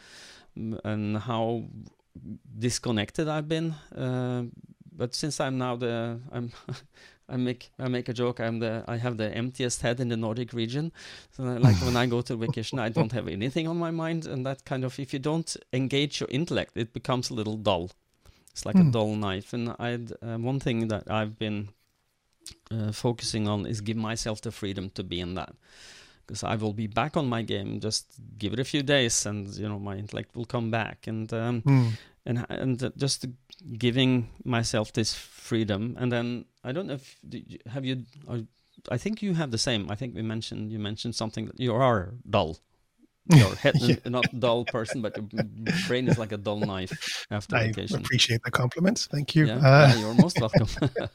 and 0.55 1.17
how 1.17 1.63
disconnected 2.57 3.27
I've 3.27 3.47
been. 3.47 3.75
Uh, 3.95 4.43
but 4.91 5.13
since 5.13 5.39
I'm 5.39 5.57
now 5.57 5.75
the 5.75 6.19
I'm 6.31 6.51
I 7.29 7.37
make 7.37 7.71
I 7.79 7.87
make 7.87 8.07
a 8.07 8.13
joke. 8.13 8.39
I'm 8.39 8.59
the 8.59 8.83
I 8.87 8.97
have 8.97 9.17
the 9.17 9.35
emptiest 9.35 9.81
head 9.81 9.99
in 9.99 10.09
the 10.09 10.17
Nordic 10.17 10.53
region. 10.53 10.91
So 11.31 11.43
like 11.43 11.75
when 11.81 11.97
I 11.97 12.05
go 12.05 12.21
to 12.21 12.35
vacation, 12.35 12.79
I 12.79 12.89
don't 12.89 13.11
have 13.11 13.27
anything 13.27 13.67
on 13.67 13.77
my 13.77 13.91
mind, 13.91 14.27
and 14.27 14.45
that 14.45 14.63
kind 14.65 14.83
of 14.83 14.99
if 14.99 15.13
you 15.13 15.19
don't 15.19 15.55
engage 15.73 16.19
your 16.19 16.29
intellect, 16.29 16.77
it 16.77 16.93
becomes 16.93 17.29
a 17.29 17.33
little 17.33 17.57
dull. 17.57 17.91
It's 18.51 18.65
like 18.65 18.75
mm. 18.75 18.81
a 18.81 18.83
hmm. 18.83 18.91
dull 18.91 19.15
knife. 19.15 19.53
And 19.53 19.75
I 19.79 19.99
uh, 20.21 20.37
one 20.37 20.59
thing 20.59 20.87
that 20.87 21.11
I've 21.11 21.37
been 21.37 21.69
uh, 22.71 22.91
focusing 22.91 23.47
on 23.47 23.65
is 23.65 23.81
give 23.81 23.97
myself 23.97 24.41
the 24.41 24.51
freedom 24.51 24.89
to 24.91 25.03
be 25.03 25.19
in 25.19 25.33
that 25.35 25.55
because 26.25 26.43
I 26.43 26.55
will 26.55 26.73
be 26.73 26.87
back 26.87 27.17
on 27.17 27.27
my 27.27 27.41
game. 27.41 27.79
Just 27.79 28.05
give 28.37 28.53
it 28.53 28.59
a 28.59 28.63
few 28.63 28.83
days, 28.83 29.25
and 29.25 29.47
you 29.55 29.67
know 29.67 29.79
my 29.79 29.95
intellect 29.95 30.35
will 30.35 30.45
come 30.45 30.71
back. 30.71 31.07
And 31.07 31.31
um, 31.33 31.61
mm. 31.61 31.91
and 32.25 32.45
and 32.49 32.91
just 32.97 33.25
giving 33.77 34.29
myself 34.43 34.93
this 34.93 35.13
freedom. 35.13 35.95
And 35.99 36.11
then 36.11 36.45
I 36.63 36.71
don't 36.71 36.87
know 36.87 36.95
if 36.95 37.17
have 37.67 37.85
you. 37.85 38.05
I 38.91 38.97
think 38.97 39.21
you 39.21 39.33
have 39.33 39.51
the 39.51 39.57
same. 39.57 39.89
I 39.89 39.95
think 39.95 40.15
we 40.15 40.21
mentioned 40.21 40.71
you 40.71 40.79
mentioned 40.79 41.15
something 41.15 41.45
that 41.47 41.59
you 41.59 41.73
are 41.73 42.13
dull. 42.29 42.57
Your 43.33 43.55
head, 43.55 43.73
yeah. 43.79 43.95
not 44.05 44.25
dull 44.39 44.65
person, 44.65 45.01
but 45.01 45.17
your 45.17 45.43
brain 45.87 46.07
is 46.07 46.19
like 46.19 46.31
a 46.31 46.37
dull 46.37 46.59
knife 46.59 47.25
after 47.31 47.55
I 47.55 47.67
vacation. 47.69 47.97
Appreciate 47.97 48.43
the 48.43 48.51
compliments. 48.51 49.07
Thank 49.07 49.33
you. 49.33 49.47
Yeah, 49.47 49.55
uh, 49.55 49.87
yeah 49.87 49.95
you're 49.95 50.13
most 50.13 50.39
welcome. 50.39 50.67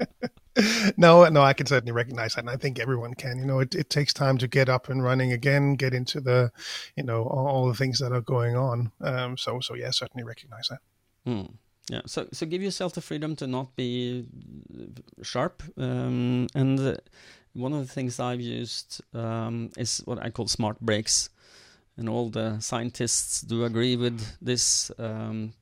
no, 0.96 1.28
no, 1.28 1.42
I 1.42 1.52
can 1.52 1.66
certainly 1.66 1.92
recognize 1.92 2.34
that, 2.34 2.40
and 2.40 2.50
I 2.50 2.56
think 2.56 2.78
everyone 2.78 3.14
can. 3.14 3.38
You 3.38 3.44
know, 3.44 3.60
it, 3.60 3.74
it 3.74 3.90
takes 3.90 4.12
time 4.12 4.38
to 4.38 4.48
get 4.48 4.68
up 4.68 4.88
and 4.88 5.02
running 5.02 5.32
again, 5.32 5.74
get 5.74 5.94
into 5.94 6.20
the, 6.20 6.50
you 6.96 7.04
know, 7.04 7.24
all, 7.24 7.46
all 7.46 7.68
the 7.68 7.74
things 7.74 7.98
that 8.00 8.12
are 8.12 8.20
going 8.20 8.56
on. 8.56 8.90
Um, 9.00 9.36
so, 9.36 9.60
so 9.60 9.74
yeah, 9.74 9.90
certainly 9.90 10.24
recognize 10.24 10.68
that. 10.68 10.80
Mm. 11.26 11.54
Yeah, 11.88 12.02
so 12.06 12.28
so 12.32 12.46
give 12.46 12.62
yourself 12.62 12.92
the 12.92 13.00
freedom 13.00 13.34
to 13.36 13.46
not 13.46 13.74
be 13.74 14.26
sharp, 15.22 15.62
um, 15.76 16.46
and 16.54 16.78
uh, 16.78 16.96
one 17.52 17.72
of 17.72 17.80
the 17.80 17.92
things 17.92 18.20
I've 18.20 18.40
used 18.40 19.00
um, 19.12 19.70
is 19.76 20.00
what 20.04 20.22
I 20.22 20.30
call 20.30 20.46
smart 20.46 20.80
breaks, 20.80 21.30
and 21.96 22.08
all 22.08 22.30
the 22.30 22.60
scientists 22.60 23.40
do 23.40 23.64
agree 23.64 23.96
with 23.96 24.20
this. 24.40 24.92
Um, 24.98 25.52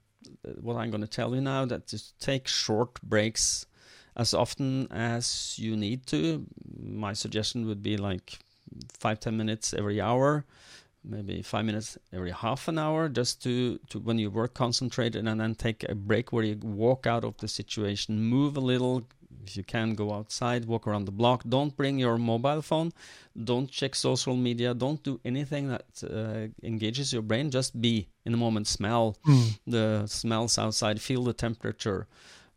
what 0.60 0.76
I'm 0.76 0.90
going 0.90 1.00
to 1.00 1.06
tell 1.06 1.34
you 1.34 1.40
now 1.40 1.64
that 1.64 1.86
to 1.88 2.18
take 2.18 2.46
short 2.46 3.00
breaks 3.02 3.64
as 4.18 4.34
often 4.34 4.88
as 4.90 5.54
you 5.58 5.76
need 5.76 6.06
to. 6.06 6.44
My 6.82 7.14
suggestion 7.14 7.66
would 7.66 7.82
be 7.82 7.96
like 7.96 8.38
five 8.98 9.20
ten 9.20 9.36
minutes 9.36 9.72
every 9.72 10.00
hour, 10.00 10.44
maybe 11.04 11.42
five 11.42 11.64
minutes 11.64 11.96
every 12.12 12.32
half 12.32 12.68
an 12.68 12.78
hour, 12.78 13.08
just 13.08 13.42
to, 13.44 13.78
to 13.90 13.98
when 14.00 14.18
you 14.18 14.30
work 14.30 14.54
concentrated, 14.54 15.26
and 15.26 15.40
then 15.40 15.54
take 15.54 15.84
a 15.88 15.94
break 15.94 16.32
where 16.32 16.44
you 16.44 16.58
walk 16.62 17.06
out 17.06 17.24
of 17.24 17.36
the 17.38 17.48
situation, 17.48 18.20
move 18.20 18.56
a 18.56 18.60
little. 18.60 19.02
If 19.46 19.56
you 19.56 19.64
can, 19.64 19.94
go 19.94 20.12
outside, 20.12 20.66
walk 20.66 20.86
around 20.86 21.06
the 21.06 21.12
block. 21.12 21.42
Don't 21.48 21.74
bring 21.74 21.98
your 21.98 22.18
mobile 22.18 22.60
phone. 22.60 22.92
Don't 23.44 23.70
check 23.70 23.94
social 23.94 24.36
media. 24.36 24.74
Don't 24.74 25.02
do 25.02 25.20
anything 25.24 25.68
that 25.68 25.86
uh, 26.02 26.48
engages 26.62 27.12
your 27.14 27.22
brain. 27.22 27.50
Just 27.50 27.80
be 27.80 28.08
in 28.26 28.32
the 28.32 28.38
moment. 28.38 28.66
Smell 28.66 29.16
mm. 29.26 29.58
the 29.66 30.06
smells 30.06 30.58
outside. 30.58 31.00
Feel 31.00 31.24
the 31.24 31.32
temperature. 31.32 32.06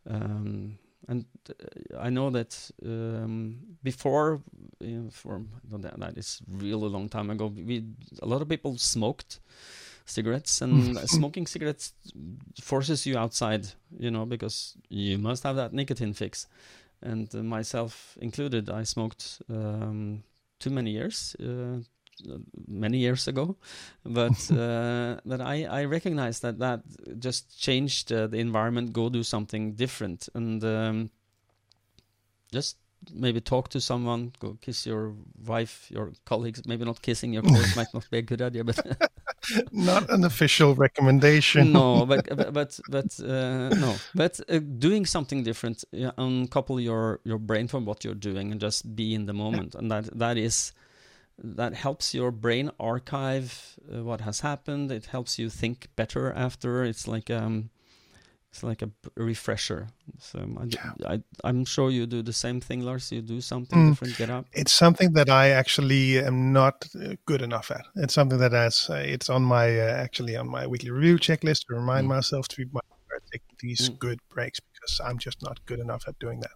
Um, 0.06 0.76
and 1.08 1.24
uh, 1.48 1.98
I 1.98 2.10
know 2.10 2.30
that 2.30 2.70
um, 2.84 3.58
before, 3.82 4.40
you 4.80 4.98
know, 4.98 5.10
for 5.10 5.42
that, 5.70 5.98
that 5.98 6.18
is 6.18 6.40
really 6.48 6.88
long 6.88 7.08
time 7.08 7.30
ago, 7.30 7.46
we 7.46 7.84
a 8.22 8.26
lot 8.26 8.42
of 8.42 8.48
people 8.48 8.78
smoked 8.78 9.40
cigarettes, 10.04 10.60
and 10.62 10.98
smoking 11.08 11.46
cigarettes 11.46 11.92
forces 12.60 13.06
you 13.06 13.18
outside, 13.18 13.66
you 13.98 14.10
know, 14.10 14.26
because 14.26 14.76
you 14.88 15.18
must 15.18 15.42
have 15.42 15.56
that 15.56 15.72
nicotine 15.72 16.12
fix. 16.12 16.46
And 17.02 17.34
uh, 17.34 17.42
myself 17.42 18.16
included, 18.20 18.70
I 18.70 18.84
smoked 18.84 19.42
um, 19.50 20.22
too 20.60 20.70
many 20.70 20.92
years, 20.92 21.34
uh, 21.40 21.78
many 22.68 22.98
years 22.98 23.28
ago, 23.28 23.56
but 24.04 24.50
uh, 24.56 25.16
but 25.24 25.40
I 25.40 25.64
I 25.64 25.84
recognize 25.84 26.40
that 26.40 26.58
that 26.58 26.82
just 27.18 27.58
changed 27.60 28.12
uh, 28.12 28.26
the 28.26 28.38
environment. 28.38 28.92
Go 28.92 29.08
do 29.08 29.22
something 29.22 29.72
different, 29.74 30.28
and 30.34 30.62
um, 30.64 31.10
just 32.52 32.76
maybe 33.12 33.40
talk 33.40 33.68
to 33.70 33.80
someone. 33.80 34.32
Go 34.38 34.56
kiss 34.60 34.86
your 34.86 35.14
wife, 35.46 35.90
your 35.90 36.12
colleagues. 36.24 36.66
Maybe 36.66 36.84
not 36.84 37.02
kissing 37.02 37.32
your 37.32 37.42
colleagues 37.42 37.76
might 37.76 37.92
not 37.94 38.08
be 38.10 38.18
a 38.18 38.22
good 38.22 38.42
idea, 38.42 38.64
but 38.64 38.78
not 39.72 40.10
an 40.10 40.24
official 40.24 40.74
recommendation. 40.74 41.72
no, 41.72 42.06
but 42.12 42.26
but 42.52 42.80
but, 42.88 43.20
uh, 43.20 43.68
no, 43.70 43.96
but 44.14 44.40
uh, 44.48 44.58
doing 44.58 45.06
something 45.06 45.42
different. 45.42 45.84
uncouple 46.18 46.80
your 46.80 47.20
your 47.24 47.38
brain 47.38 47.68
from 47.68 47.84
what 47.84 48.04
you're 48.04 48.14
doing 48.14 48.52
and 48.52 48.60
just 48.60 48.94
be 48.94 49.14
in 49.14 49.26
the 49.26 49.34
moment, 49.34 49.74
and 49.74 49.90
that 49.90 50.06
that 50.18 50.36
is 50.36 50.72
that 51.42 51.74
helps 51.74 52.14
your 52.14 52.30
brain 52.30 52.70
archive 52.78 53.78
uh, 53.92 54.02
what 54.04 54.20
has 54.20 54.40
happened. 54.40 54.92
It 54.92 55.06
helps 55.06 55.38
you 55.38 55.50
think 55.50 55.88
better 55.96 56.32
after. 56.32 56.84
It's 56.84 57.08
like 57.08 57.30
um, 57.30 57.70
it's 58.50 58.62
like 58.62 58.82
a 58.82 58.90
refresher. 59.16 59.88
So 60.18 60.38
I, 60.58 60.64
yeah. 60.64 61.16
I, 61.42 61.48
am 61.48 61.64
sure 61.64 61.90
you 61.90 62.06
do 62.06 62.22
the 62.22 62.32
same 62.32 62.60
thing, 62.60 62.82
Lars. 62.82 63.10
You 63.10 63.22
do 63.22 63.40
something 63.40 63.78
mm. 63.78 63.90
different. 63.90 64.18
Get 64.18 64.30
up. 64.30 64.46
It's 64.52 64.72
something 64.72 65.14
that 65.14 65.28
I 65.30 65.50
actually 65.50 66.18
am 66.18 66.52
not 66.52 66.86
uh, 66.94 67.14
good 67.26 67.42
enough 67.42 67.70
at. 67.70 67.86
It's 67.96 68.14
something 68.14 68.38
that 68.38 68.52
has 68.52 68.88
uh, 68.88 68.94
it's 68.94 69.28
on 69.28 69.42
my 69.42 69.80
uh, 69.80 69.94
actually 69.94 70.36
on 70.36 70.48
my 70.48 70.66
weekly 70.66 70.90
review 70.90 71.18
checklist 71.18 71.66
to 71.66 71.74
remind 71.74 72.06
mm. 72.06 72.10
myself 72.10 72.46
to 72.48 72.56
be 72.56 72.66
take 73.32 73.42
these 73.60 73.88
mm. 73.88 73.98
good 73.98 74.20
breaks 74.28 74.60
because 74.82 75.00
I'm 75.00 75.18
just 75.18 75.42
not 75.42 75.64
good 75.66 75.80
enough 75.80 76.04
at 76.08 76.18
doing 76.18 76.40
that. 76.40 76.50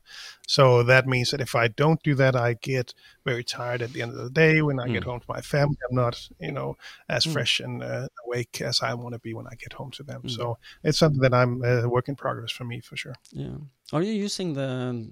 So 0.47 0.83
that 0.83 1.07
means 1.07 1.31
that 1.31 1.41
if 1.41 1.55
I 1.55 1.69
don't 1.69 2.03
do 2.03 2.15
that, 2.17 2.37
I 2.37 2.55
get 2.55 2.95
very 3.25 3.45
tired 3.45 3.83
at 3.83 3.93
the 3.93 4.03
end 4.03 4.13
of 4.13 4.19
the 4.19 4.31
day. 4.31 4.63
When 4.63 4.81
I 4.81 4.87
mm. 4.87 4.95
get 4.95 5.05
home 5.05 5.21
to 5.21 5.27
my 5.29 5.41
family, 5.41 5.77
I'm 5.89 5.97
not, 5.97 6.29
you 6.41 6.53
know, 6.53 6.77
as 7.09 7.25
mm. 7.25 7.33
fresh 7.33 7.61
and 7.61 7.83
uh, 7.83 8.09
awake 8.27 8.61
as 8.61 8.81
I 8.83 8.95
want 8.95 9.15
to 9.15 9.19
be 9.19 9.35
when 9.35 9.47
I 9.47 9.55
get 9.55 9.73
home 9.73 9.91
to 9.93 10.03
them. 10.03 10.23
Mm. 10.23 10.31
So 10.31 10.59
it's 10.83 10.99
something 10.99 11.21
that 11.21 11.35
I'm 11.35 11.63
a 11.65 11.85
uh, 11.85 11.89
work 11.89 12.09
in 12.09 12.17
progress 12.17 12.51
for 12.51 12.65
me 12.65 12.81
for 12.81 12.97
sure. 12.97 13.15
Yeah. 13.33 13.57
Are 13.93 14.03
you 14.03 14.13
using 14.13 14.55
the 14.55 15.09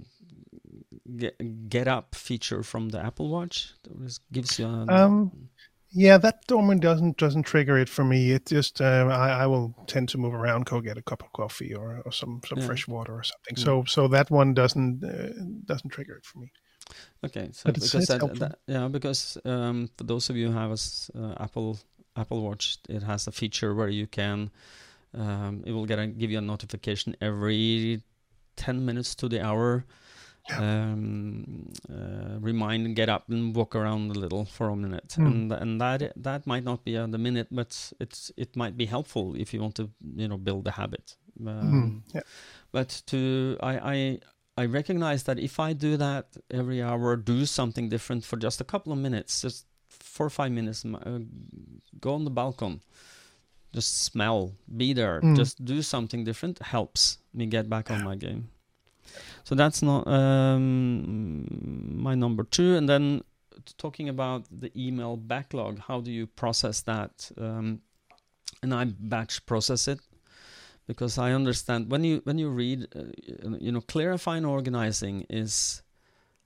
get, 1.17 1.69
get 1.69 1.89
up 1.89 2.15
feature 2.15 2.63
from 2.63 2.89
the 2.89 2.99
Apple 2.99 3.29
Watch? 3.29 3.73
That 3.85 4.19
gives 4.33 4.59
you. 4.59 4.67
A, 4.67 4.87
um, 4.89 5.49
Yeah, 5.97 6.19
that 6.19 6.41
normally 6.51 6.81
doesn't 6.81 7.17
doesn't 7.19 7.45
trigger 7.45 7.79
it 7.79 7.89
for 7.89 8.05
me. 8.05 8.33
It 8.33 8.47
just 8.47 8.81
uh, 8.81 9.07
I, 9.11 9.45
I 9.45 9.47
will 9.47 9.75
tend 9.87 10.09
to 10.11 10.19
move 10.19 10.35
around, 10.35 10.67
go 10.67 10.81
get 10.81 10.99
a 10.99 11.03
cup 11.03 11.23
of 11.23 11.33
coffee 11.33 11.73
or, 11.75 12.03
or 12.05 12.13
some 12.13 12.41
some 12.47 12.59
Yeah. 12.59 12.67
fresh 12.67 12.89
water 12.89 13.15
or 13.15 13.23
something. 13.23 13.55
Mm. 13.57 13.65
So 13.65 13.85
so 13.87 14.09
that 14.09 14.31
one 14.31 14.55
doesn't 14.55 15.05
uh, 15.05 15.33
doesn't 15.67 15.91
trigger 15.91 16.17
it 16.17 16.25
for 16.27 16.41
me. 16.41 16.51
Okay, 17.25 17.49
so 17.53 17.63
But 17.65 17.77
it's- 17.77 17.93
because 17.93 18.11
it's 18.11 18.19
that, 18.21 18.39
that- 18.41 18.59
yeah, 18.67 18.89
because 18.89 19.39
um, 19.45 19.89
for 19.97 20.05
those 20.05 20.31
of 20.31 20.37
you 20.37 20.49
who 20.51 20.59
have 20.59 20.71
a 20.71 20.75
s- 20.75 21.11
uh, 21.15 21.35
Apple 21.45 21.79
Apple 22.17 22.43
Watch, 22.43 22.79
it 22.89 23.03
has 23.03 23.27
a 23.29 23.33
feature 23.33 23.75
where 23.75 23.89
you 23.89 24.07
can 24.07 24.51
um, 25.15 25.63
it 25.65 25.73
will 25.73 25.87
get 25.87 25.99
a, 25.99 26.07
give 26.09 26.31
you 26.33 26.39
a 26.39 26.43
notification 26.43 27.15
every 27.21 28.03
ten 28.57 28.85
minutes 28.85 29.15
to 29.15 29.29
the 29.29 29.41
hour. 29.45 29.85
Um, 30.51 31.73
uh, 31.91 32.39
remind, 32.41 32.87
and 32.87 32.95
get 32.97 33.09
up 33.09 33.29
and 33.29 33.55
walk 33.57 33.75
around 33.75 34.11
a 34.11 34.19
little 34.19 34.45
for 34.45 34.69
a 34.69 34.77
minute, 34.77 35.17
Mm. 35.19 35.27
and 35.27 35.53
and 35.53 35.81
that 35.81 36.13
that 36.23 36.47
might 36.47 36.65
not 36.65 36.85
be 36.85 36.97
on 36.99 37.11
the 37.11 37.19
minute, 37.19 37.49
but 37.51 37.93
it's 38.01 38.31
it 38.37 38.57
might 38.57 38.77
be 38.77 38.87
helpful 38.87 39.35
if 39.37 39.53
you 39.55 39.61
want 39.63 39.75
to 39.77 39.91
you 40.17 40.29
know 40.29 40.37
build 40.39 40.67
a 40.67 40.71
habit. 40.73 41.17
Um, 41.41 41.73
Mm, 41.73 42.15
yeah. 42.15 42.23
but 42.73 43.03
to 43.07 43.57
I, 43.63 43.75
I 43.95 44.19
I 44.63 44.67
recognize 44.67 45.23
that 45.25 45.39
if 45.39 45.59
I 45.59 45.73
do 45.75 45.97
that 45.97 46.27
every 46.51 46.81
hour, 46.83 47.17
do 47.17 47.45
something 47.47 47.89
different 47.89 48.25
for 48.25 48.37
just 48.37 48.61
a 48.61 48.65
couple 48.65 48.93
of 48.93 48.99
minutes, 48.99 49.43
just 49.43 49.67
four 49.89 50.27
or 50.27 50.31
five 50.31 50.53
minutes, 50.53 50.85
uh, 50.85 51.19
go 52.01 52.15
on 52.15 52.25
the 52.25 52.31
balcony, 52.31 52.81
just 53.73 54.03
smell, 54.05 54.53
be 54.77 54.93
there, 54.95 55.21
Mm. 55.23 55.37
just 55.37 55.65
do 55.65 55.83
something 55.83 56.25
different 56.25 56.59
helps 56.61 57.19
me 57.33 57.47
get 57.47 57.69
back 57.69 57.91
on 57.91 58.03
my 58.05 58.15
game. 58.17 58.49
So 59.45 59.55
that's 59.55 59.83
not 59.83 60.07
um, 60.07 61.47
my 62.03 62.15
number 62.15 62.45
two, 62.45 62.77
and 62.77 62.89
then 62.89 63.23
talking 63.79 64.09
about 64.09 64.45
the 64.51 64.71
email 64.77 65.17
backlog, 65.17 65.79
how 65.79 66.01
do 66.01 66.11
you 66.11 66.27
process 66.27 66.83
that? 66.83 67.31
Um, 67.39 67.81
and 68.63 68.73
I 68.75 68.85
batch 68.85 69.45
process 69.47 69.89
it 69.89 70.01
because 70.87 71.19
I 71.19 71.33
understand 71.33 71.91
when 71.91 72.05
you 72.05 72.21
when 72.25 72.39
you 72.39 72.49
read, 72.51 72.87
uh, 72.95 73.57
you 73.61 73.73
know, 73.73 73.81
clarifying 73.81 74.45
organizing 74.45 75.27
is 75.31 75.83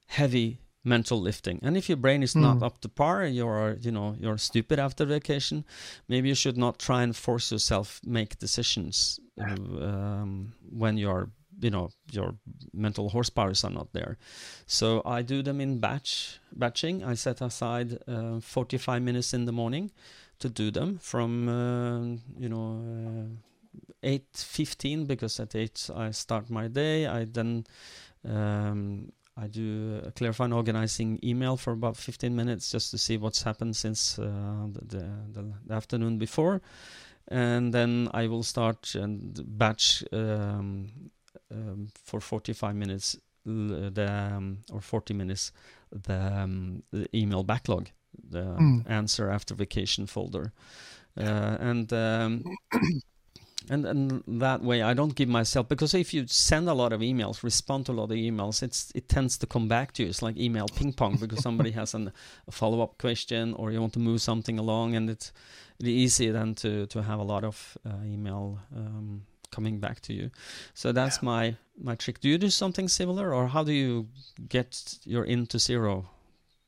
heavy 0.06 0.60
mental 0.84 1.20
lifting, 1.20 1.60
and 1.62 1.76
if 1.76 1.88
your 1.88 1.96
brain 1.98 2.22
is 2.22 2.34
not 2.34 2.58
Mm. 2.58 2.62
up 2.66 2.80
to 2.80 2.88
par, 2.88 3.26
you're 3.26 3.76
you 3.80 3.90
know 3.92 4.16
you're 4.18 4.38
stupid 4.38 4.78
after 4.78 5.04
vacation. 5.06 5.64
Maybe 6.08 6.28
you 6.28 6.34
should 6.34 6.56
not 6.56 6.78
try 6.78 7.02
and 7.02 7.14
force 7.16 7.52
yourself 7.52 8.00
make 8.04 8.38
decisions 8.38 9.20
um, 9.38 10.52
when 10.70 10.96
you're 10.98 11.30
you 11.60 11.70
know 11.70 11.90
your 12.10 12.34
mental 12.72 13.10
horsepowers 13.10 13.64
are 13.64 13.70
not 13.70 13.92
there. 13.92 14.18
So 14.66 15.02
I 15.04 15.22
do 15.22 15.42
them 15.42 15.60
in 15.60 15.78
batch 15.78 16.38
batching. 16.52 17.04
I 17.04 17.14
set 17.14 17.40
aside 17.40 17.98
uh, 18.06 18.40
45 18.40 19.02
minutes 19.02 19.34
in 19.34 19.44
the 19.44 19.52
morning 19.52 19.90
to 20.38 20.48
do 20.48 20.70
them 20.70 20.98
from 20.98 21.48
uh, 21.48 22.00
you 22.38 22.48
know. 22.48 23.34
Uh, 23.34 23.44
8.15 24.02 25.06
because 25.06 25.40
at 25.40 25.54
8 25.54 25.90
i 25.96 26.10
start 26.10 26.50
my 26.50 26.68
day 26.68 27.06
i 27.06 27.24
then 27.24 27.64
um, 28.24 29.12
i 29.36 29.46
do 29.46 30.00
a 30.04 30.10
clarifying 30.12 30.52
organizing 30.52 31.18
email 31.22 31.56
for 31.56 31.72
about 31.72 31.96
15 31.96 32.34
minutes 32.34 32.70
just 32.70 32.90
to 32.90 32.98
see 32.98 33.16
what's 33.16 33.42
happened 33.42 33.76
since 33.76 34.18
uh, 34.18 34.66
the, 34.72 35.04
the, 35.32 35.52
the 35.66 35.74
afternoon 35.74 36.18
before 36.18 36.60
and 37.26 37.74
then 37.74 38.08
i 38.14 38.26
will 38.26 38.42
start 38.42 38.94
and 38.94 39.42
batch 39.58 40.04
um, 40.12 41.10
um, 41.50 41.88
for 42.04 42.20
45 42.20 42.74
minutes 42.74 43.16
the 43.44 44.06
um, 44.36 44.58
or 44.72 44.80
40 44.80 45.14
minutes 45.14 45.52
the, 45.90 46.14
um, 46.42 46.82
the 46.92 47.06
email 47.14 47.42
backlog 47.42 47.88
the 48.30 48.44
Mm. 48.58 48.84
answer 48.90 49.30
after 49.30 49.54
vacation 49.54 50.06
folder 50.06 50.52
uh, 51.16 51.56
and 51.60 51.92
um, 51.92 52.44
and 53.70 53.84
and 53.86 54.22
that 54.40 54.62
way 54.62 54.82
I 54.82 54.94
don't 54.94 55.14
give 55.14 55.28
myself 55.28 55.68
because 55.68 55.94
if 55.94 56.14
you 56.14 56.26
send 56.26 56.68
a 56.68 56.74
lot 56.74 56.92
of 56.92 57.00
emails, 57.00 57.42
respond 57.42 57.86
to 57.86 57.92
a 57.92 57.94
lot 58.00 58.10
of 58.10 58.16
emails, 58.16 58.62
it's 58.62 58.92
it 58.94 59.08
tends 59.08 59.36
to 59.38 59.46
come 59.46 59.68
back 59.68 59.92
to 59.92 60.02
you. 60.02 60.08
It's 60.08 60.22
like 60.22 60.36
email 60.40 60.66
ping 60.68 60.92
pong 60.92 61.16
because 61.20 61.42
somebody 61.42 61.72
has 61.72 61.94
an, 61.94 62.12
a 62.46 62.50
follow 62.52 62.80
up 62.82 62.98
question 62.98 63.54
or 63.54 63.72
you 63.72 63.80
want 63.80 63.92
to 63.94 63.98
move 64.00 64.20
something 64.22 64.58
along, 64.58 64.94
and 64.96 65.10
it's 65.10 65.32
really 65.80 65.92
easy 65.94 66.30
then 66.30 66.54
to 66.56 66.86
to 66.86 67.02
have 67.02 67.20
a 67.20 67.24
lot 67.24 67.44
of 67.44 67.76
uh, 67.84 68.04
email 68.04 68.58
um, 68.76 69.22
coming 69.50 69.78
back 69.80 70.00
to 70.02 70.12
you. 70.12 70.30
So 70.74 70.92
that's 70.92 71.22
my 71.22 71.56
my 71.80 71.94
trick. 71.94 72.20
Do 72.20 72.28
you 72.28 72.38
do 72.38 72.50
something 72.50 72.88
similar, 72.88 73.32
or 73.34 73.48
how 73.48 73.64
do 73.64 73.72
you 73.72 74.08
get 74.48 74.98
your 75.04 75.24
in 75.24 75.46
to 75.46 75.58
zero? 75.58 76.10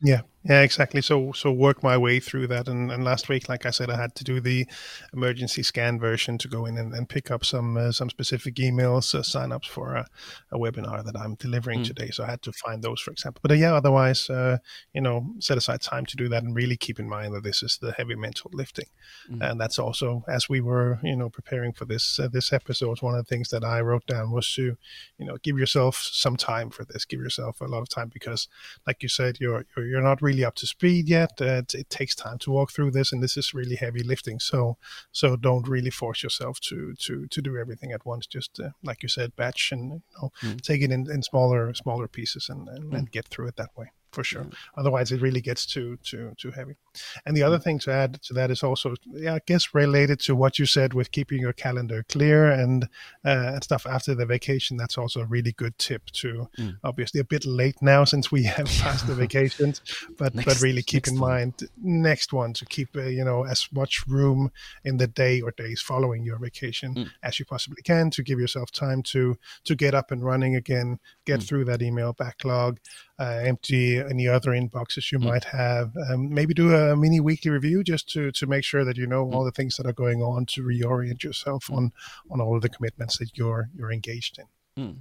Yeah, 0.03 0.23
yeah, 0.45 0.63
exactly. 0.63 1.03
So, 1.03 1.33
so 1.33 1.53
work 1.53 1.83
my 1.83 1.99
way 1.99 2.21
through 2.21 2.47
that. 2.47 2.69
And, 2.69 2.91
and 2.91 3.05
last 3.05 3.29
week, 3.29 3.51
like 3.51 3.67
I 3.67 3.71
said, 3.71 3.91
I 3.91 4.01
had 4.01 4.15
to 4.15 4.25
do 4.25 4.41
the 4.41 4.67
emergency 5.13 5.63
scan 5.63 6.01
version 6.01 6.39
to 6.39 6.49
go 6.49 6.65
in 6.65 6.79
and, 6.79 6.95
and 6.95 7.07
pick 7.07 7.31
up 7.31 7.45
some 7.45 7.77
uh, 7.77 7.93
some 7.93 8.09
specific 8.09 8.55
emails, 8.55 9.15
uh, 9.15 9.23
sign 9.23 9.53
ups 9.53 9.69
for 9.69 9.95
a, 9.97 10.07
a 10.51 10.59
webinar 10.59 11.05
that 11.05 11.17
I'm 11.19 11.35
delivering 11.35 11.81
Mm. 11.81 11.85
today. 11.85 12.11
So 12.11 12.25
I 12.25 12.31
had 12.31 12.41
to 12.43 12.53
find 12.53 12.83
those, 12.83 13.03
for 13.03 13.11
example. 13.11 13.41
But 13.43 13.51
uh, 13.51 13.57
yeah, 13.57 13.75
otherwise, 13.75 14.31
uh, 14.31 14.57
you 14.95 15.03
know, 15.03 15.35
set 15.39 15.59
aside 15.59 15.83
time 15.83 16.07
to 16.07 16.17
do 16.17 16.31
that 16.31 16.43
and 16.43 16.57
really 16.57 16.79
keep 16.79 16.99
in 16.99 17.07
mind 17.09 17.35
that 17.35 17.43
this 17.45 17.63
is 17.63 17.77
the 17.77 17.93
heavy 17.93 18.15
mental 18.15 18.51
lifting. 18.55 18.89
Mm. 19.31 19.51
And 19.51 19.61
that's 19.61 19.79
also 19.79 20.25
as 20.27 20.49
we 20.49 20.63
were, 20.63 20.99
you 21.03 21.15
know, 21.17 21.29
preparing 21.29 21.75
for 21.75 21.85
this 21.85 22.19
uh, 22.19 22.29
this 22.29 22.55
episode. 22.55 23.03
One 23.03 23.15
of 23.19 23.27
the 23.27 23.29
things 23.29 23.51
that 23.51 23.65
I 23.65 23.83
wrote 23.83 24.07
down 24.07 24.31
was 24.31 24.51
to, 24.55 24.79
you 25.19 25.27
know, 25.27 25.37
give 25.43 25.59
yourself 25.59 25.97
some 26.11 26.39
time 26.39 26.71
for 26.71 26.87
this. 26.87 27.05
Give 27.05 27.21
yourself 27.21 27.61
a 27.61 27.67
lot 27.67 27.83
of 27.83 27.91
time 27.91 28.09
because 28.11 28.49
like 28.87 29.03
you 29.03 29.11
said, 29.11 29.37
you're 29.39 29.67
you're, 29.77 29.90
you're 29.91 30.09
not 30.11 30.23
really 30.23 30.45
up 30.45 30.55
to 30.57 30.67
speed 30.67 31.09
yet. 31.09 31.33
Uh, 31.41 31.61
it, 31.63 31.75
it 31.75 31.91
takes 31.91 32.15
time 32.15 32.39
to 32.41 32.51
walk 32.51 32.71
through 32.73 32.93
this, 32.93 33.13
and 33.13 33.23
this 33.23 33.37
is 33.37 33.55
really 33.55 33.77
heavy 33.77 34.03
lifting. 34.03 34.39
So 34.41 34.77
so 35.13 35.37
don't 35.37 35.69
really 35.69 35.91
force 35.91 36.23
yourself 36.23 36.61
to 36.69 36.95
to 37.05 37.27
to 37.27 37.43
do 37.43 37.57
everything 37.63 37.93
at 37.93 38.07
once. 38.07 38.27
Just 38.27 38.61
uh, 38.61 38.71
like 38.83 39.03
you 39.03 39.09
said, 39.09 39.37
batch 39.37 39.73
and 39.73 39.85
you 39.93 40.03
know 40.17 40.31
Mm. 40.43 40.61
take 40.61 40.83
it 40.83 40.91
in, 40.91 41.11
in 41.11 41.23
smaller 41.23 41.75
smaller 41.75 42.09
pieces 42.09 42.49
and, 42.49 42.69
and, 42.69 42.85
Mm. 42.85 42.97
and 42.99 43.11
get 43.11 43.27
through 43.29 43.49
it 43.49 43.57
that 43.57 43.71
way 43.77 43.89
for 44.13 44.25
sure. 44.25 44.43
Yeah. 44.51 44.57
Otherwise, 44.77 45.13
it 45.13 45.21
really 45.21 45.41
gets 45.41 45.67
too 45.67 45.99
too 46.03 46.33
too 46.37 46.51
heavy. 46.51 46.77
And 47.25 47.37
the 47.37 47.43
other 47.43 47.59
thing 47.59 47.79
to 47.81 47.93
add 47.93 48.21
to 48.23 48.35
that 48.35 48.51
is 48.51 48.63
also, 48.63 48.95
yeah, 49.13 49.35
I 49.35 49.41
guess 49.47 49.75
related 49.75 50.19
to 50.21 50.35
what 50.35 50.59
you 50.59 50.67
said 50.67 50.93
with 50.95 51.11
keeping 51.13 51.41
your 51.41 51.53
calendar 51.53 52.05
clear 52.09 52.51
and 52.51 52.85
uh, 53.25 53.53
and 53.55 53.65
stuff 53.65 53.87
after 53.87 54.15
the 54.15 54.27
vacation. 54.27 54.77
That's 54.77 54.99
also 54.99 55.21
a 55.21 55.27
really 55.27 55.53
good 55.53 55.79
tip 55.79 56.07
to. 56.23 56.49
Mm. 56.59 56.77
Obviously, 56.85 57.21
a 57.21 57.25
bit 57.25 57.45
late 57.45 57.81
now 57.83 58.05
since 58.05 58.33
we 58.33 58.43
have 58.57 58.67
passed 58.67 59.07
the 59.07 59.15
vacations, 59.27 59.81
but 60.19 60.35
but 60.45 60.61
really 60.61 60.83
keep 60.83 61.07
in 61.09 61.19
one. 61.19 61.31
mind 61.31 61.55
next 61.83 62.33
one 62.33 62.53
to 62.55 62.65
keep 62.67 62.97
uh, 62.97 63.03
you 63.03 63.25
know 63.25 63.45
as 63.45 63.69
much 63.73 64.07
room 64.07 64.51
in 64.85 64.97
the 64.97 65.07
day 65.07 65.41
or 65.41 65.51
days 65.53 65.81
following 65.81 66.25
your 66.25 66.39
vacation 66.39 66.95
Mm. 66.95 67.09
as 67.23 67.39
you 67.39 67.45
possibly 67.45 67.83
can 67.83 68.11
to 68.11 68.23
give 68.23 68.41
yourself 68.41 68.71
time 68.73 69.03
to 69.03 69.37
to 69.65 69.75
get 69.77 69.95
up 69.95 70.11
and 70.11 70.25
running 70.25 70.57
again, 70.57 70.99
get 71.25 71.41
Mm. 71.41 71.47
through 71.49 71.65
that 71.67 71.83
email 71.83 72.13
backlog, 72.13 72.79
uh, 73.21 73.41
empty 73.53 73.99
any 74.15 74.27
other 74.37 74.53
inboxes 74.61 75.13
you 75.13 75.19
Mm. 75.19 75.25
might 75.33 75.45
have. 75.45 75.89
Um, 76.09 76.21
maybe 76.39 76.55
do 76.55 76.75
a 76.75 76.97
mini 76.97 77.21
weekly 77.21 77.51
review 77.59 77.79
just 77.93 78.05
to 78.15 78.21
to 78.39 78.47
make 78.47 78.65
sure 78.65 78.85
that 78.85 78.97
you 78.97 79.07
know 79.13 79.23
Mm. 79.27 79.35
all 79.35 79.45
the 79.45 79.57
things 79.59 79.77
that 79.77 79.87
are 79.87 79.99
going 80.05 80.21
on 80.23 80.47
to 80.53 80.63
reorient 80.73 81.23
yourself 81.23 81.63
on 81.71 81.93
on 82.31 82.41
all 82.41 82.55
of 82.57 82.63
the 82.63 82.69
commitments 82.77 83.19
that 83.19 83.31
you're 83.39 83.65
you're 83.77 83.93
engaged 83.93 84.35
in. 84.43 84.47
Mm. 84.83 84.97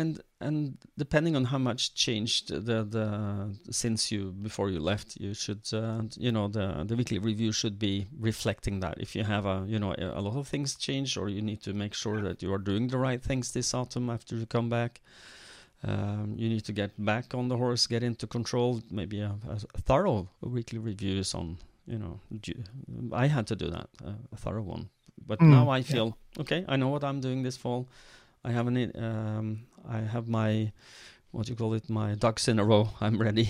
And 0.00 0.20
and 0.40 0.58
depending 0.96 1.34
on 1.36 1.44
how 1.46 1.58
much 1.58 1.82
changed 2.06 2.44
the 2.68 2.78
the 2.96 3.06
since 3.82 4.00
you 4.12 4.30
before 4.48 4.70
you 4.74 4.78
left, 4.92 5.16
you 5.24 5.34
should 5.34 5.62
uh, 5.72 6.02
you 6.26 6.30
know 6.36 6.46
the 6.48 6.66
the 6.88 6.96
weekly 6.96 7.18
review 7.18 7.50
should 7.52 7.76
be 7.78 8.06
reflecting 8.30 8.80
that. 8.80 8.94
If 9.00 9.16
you 9.16 9.24
have 9.24 9.44
a 9.46 9.64
you 9.72 9.78
know 9.82 9.92
a, 9.98 10.20
a 10.20 10.22
lot 10.28 10.36
of 10.36 10.46
things 10.48 10.76
changed, 10.76 11.14
or 11.18 11.28
you 11.28 11.42
need 11.42 11.60
to 11.62 11.72
make 11.72 11.94
sure 12.02 12.20
that 12.26 12.42
you 12.42 12.52
are 12.54 12.62
doing 12.70 12.88
the 12.88 12.98
right 12.98 13.22
things 13.28 13.50
this 13.52 13.74
autumn 13.74 14.08
after 14.10 14.36
you 14.36 14.46
come 14.46 14.68
back. 14.68 15.00
Um, 15.84 16.34
you 16.36 16.48
need 16.48 16.64
to 16.64 16.72
get 16.72 16.90
back 16.98 17.34
on 17.34 17.48
the 17.48 17.56
horse, 17.56 17.86
get 17.86 18.02
into 18.02 18.26
control. 18.26 18.80
Maybe 18.90 19.20
a, 19.20 19.34
a 19.48 19.80
thorough 19.82 20.28
weekly 20.40 20.78
review 20.78 21.18
is 21.20 21.34
on. 21.34 21.58
You 21.86 21.98
know, 21.98 22.20
I 23.12 23.28
had 23.28 23.46
to 23.46 23.56
do 23.56 23.70
that, 23.70 23.88
uh, 24.04 24.12
a 24.32 24.36
thorough 24.36 24.62
one. 24.62 24.88
But 25.26 25.38
Mm, 25.40 25.50
now 25.50 25.70
I 25.70 25.78
yeah. 25.78 25.82
feel 25.92 26.16
okay. 26.38 26.64
I 26.68 26.76
know 26.76 26.88
what 26.88 27.02
I'm 27.04 27.20
doing 27.20 27.42
this 27.44 27.56
fall. 27.56 27.86
I 28.44 28.52
have 28.52 28.66
an 28.66 28.76
um, 28.96 29.60
I 29.88 29.98
have 30.00 30.28
my 30.28 30.72
what 31.30 31.46
do 31.46 31.52
you 31.52 31.56
call 31.56 31.74
it 31.74 31.88
my 31.88 32.14
ducks 32.14 32.48
in 32.48 32.58
a 32.58 32.64
row. 32.64 32.88
I'm 33.00 33.18
ready. 33.20 33.48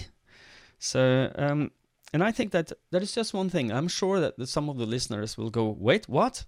So 0.78 1.32
um, 1.36 1.70
and 2.12 2.22
I 2.22 2.32
think 2.32 2.52
that 2.52 2.72
there 2.90 3.02
is 3.02 3.14
just 3.14 3.34
one 3.34 3.50
thing. 3.50 3.72
I'm 3.72 3.88
sure 3.88 4.20
that, 4.20 4.36
that 4.38 4.48
some 4.48 4.68
of 4.70 4.76
the 4.78 4.86
listeners 4.86 5.36
will 5.36 5.50
go, 5.50 5.76
wait, 5.78 6.08
what? 6.08 6.44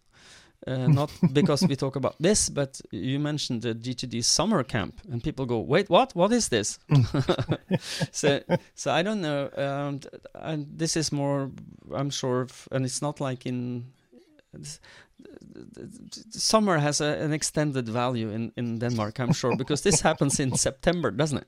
Uh, 0.67 0.87
not 0.87 1.11
because 1.33 1.67
we 1.67 1.75
talk 1.75 1.97
about 1.97 2.17
this, 2.21 2.51
but 2.51 2.81
you 2.91 3.19
mentioned 3.19 3.63
the 3.63 3.75
GTD 3.75 4.23
summer 4.23 4.63
camp, 4.63 5.01
and 5.11 5.23
people 5.23 5.47
go, 5.47 5.59
"Wait, 5.59 5.89
what? 5.89 6.15
What 6.15 6.33
is 6.33 6.49
this?" 6.49 6.79
so, 8.13 8.41
so 8.75 8.91
I 8.93 9.03
don't 9.03 9.23
know. 9.23 9.49
Um, 9.57 10.01
and 10.35 10.67
this 10.77 10.97
is 10.97 11.13
more, 11.13 11.51
I'm 11.95 12.11
sure, 12.11 12.47
and 12.71 12.85
it's 12.85 13.01
not 13.01 13.21
like 13.21 13.47
in. 13.47 13.87
Summer 16.31 16.79
has 16.79 17.01
a, 17.01 17.05
an 17.05 17.33
extended 17.33 17.89
value 17.89 18.31
in, 18.31 18.53
in 18.57 18.79
Denmark, 18.79 19.19
I'm 19.21 19.33
sure, 19.33 19.57
because 19.57 19.83
this 19.83 20.01
happens 20.01 20.41
in 20.41 20.55
September, 20.57 21.11
doesn't 21.11 21.39
it? 21.39 21.47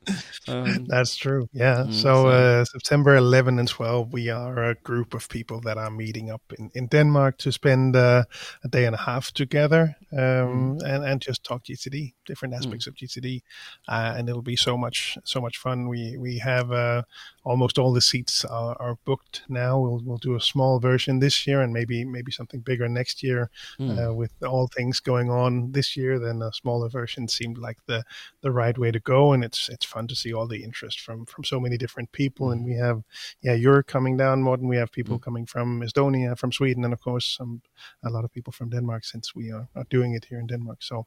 Um, 0.48 0.86
That's 0.88 1.16
true. 1.16 1.48
Yeah. 1.52 1.84
Mm, 1.86 1.92
so, 1.92 2.28
uh, 2.28 2.64
September 2.64 3.16
11 3.16 3.58
and 3.58 3.68
12, 3.68 4.12
we 4.12 4.28
are 4.28 4.70
a 4.70 4.74
group 4.74 5.14
of 5.14 5.28
people 5.28 5.60
that 5.62 5.78
are 5.78 5.90
meeting 5.90 6.30
up 6.30 6.42
in, 6.58 6.70
in 6.74 6.86
Denmark 6.88 7.38
to 7.38 7.52
spend 7.52 7.96
uh, 7.96 8.24
a 8.64 8.68
day 8.68 8.86
and 8.86 8.94
a 8.94 8.98
half 8.98 9.32
together 9.32 9.96
um, 10.12 10.18
mm. 10.18 10.82
and, 10.84 11.04
and 11.04 11.20
just 11.20 11.44
talk 11.44 11.64
GTD, 11.64 12.14
different 12.26 12.54
aspects 12.54 12.86
mm. 12.86 12.88
of 12.88 12.94
GTD. 12.94 13.42
Uh, 13.88 14.14
and 14.16 14.28
it'll 14.28 14.42
be 14.42 14.56
so 14.56 14.76
much, 14.76 15.16
so 15.24 15.40
much 15.40 15.58
fun. 15.58 15.88
We, 15.88 16.16
we 16.18 16.38
have 16.38 16.72
uh, 16.72 17.02
almost 17.44 17.78
all 17.78 17.92
the 17.92 18.00
seats 18.00 18.44
are, 18.44 18.76
are, 18.80 18.96
booked 19.04 19.42
now. 19.48 19.80
We'll, 19.80 20.00
we'll 20.04 20.18
do 20.18 20.36
a 20.36 20.40
small 20.40 20.78
version 20.78 21.18
this 21.18 21.46
year 21.46 21.60
and 21.62 21.72
maybe, 21.72 22.04
maybe 22.04 22.30
something 22.30 22.60
bigger 22.60 22.88
next 22.88 23.22
year 23.22 23.50
mm. 23.78 24.14
with 24.14 24.32
all 24.42 24.66
things 24.66 25.00
going 25.00 25.30
on 25.30 25.72
this 25.72 25.96
year, 25.96 26.18
then 26.18 26.42
a 26.42 26.52
smaller 26.52 26.88
version 26.88 27.28
seemed 27.28 27.58
like 27.58 27.78
the 27.86 28.04
the 28.40 28.50
right 28.50 28.78
way 28.78 28.90
to 28.90 29.00
go. 29.00 29.32
And 29.32 29.44
it's 29.44 29.68
it's 29.68 29.86
fun 29.86 30.06
to 30.08 30.16
see 30.16 30.32
all 30.32 30.46
the 30.46 30.62
interest 30.62 31.00
from 31.00 31.26
from 31.26 31.44
so 31.44 31.60
many 31.60 31.76
different 31.76 32.12
people. 32.12 32.50
And 32.50 32.64
we 32.64 32.74
have 32.74 33.02
yeah, 33.42 33.54
you're 33.54 33.82
coming 33.82 34.16
down, 34.16 34.42
Morten. 34.42 34.68
We 34.68 34.76
have 34.76 34.92
people 34.92 35.18
mm. 35.18 35.22
coming 35.22 35.46
from 35.46 35.80
Estonia, 35.80 36.38
from 36.38 36.52
Sweden, 36.52 36.84
and 36.84 36.92
of 36.92 37.00
course 37.00 37.36
some 37.38 37.62
a 38.04 38.10
lot 38.10 38.24
of 38.24 38.32
people 38.32 38.52
from 38.52 38.70
Denmark 38.70 39.04
since 39.04 39.34
we 39.34 39.52
are, 39.52 39.68
are 39.74 39.86
doing 39.90 40.14
it 40.14 40.24
here 40.24 40.38
in 40.38 40.46
Denmark. 40.46 40.82
So 40.82 41.06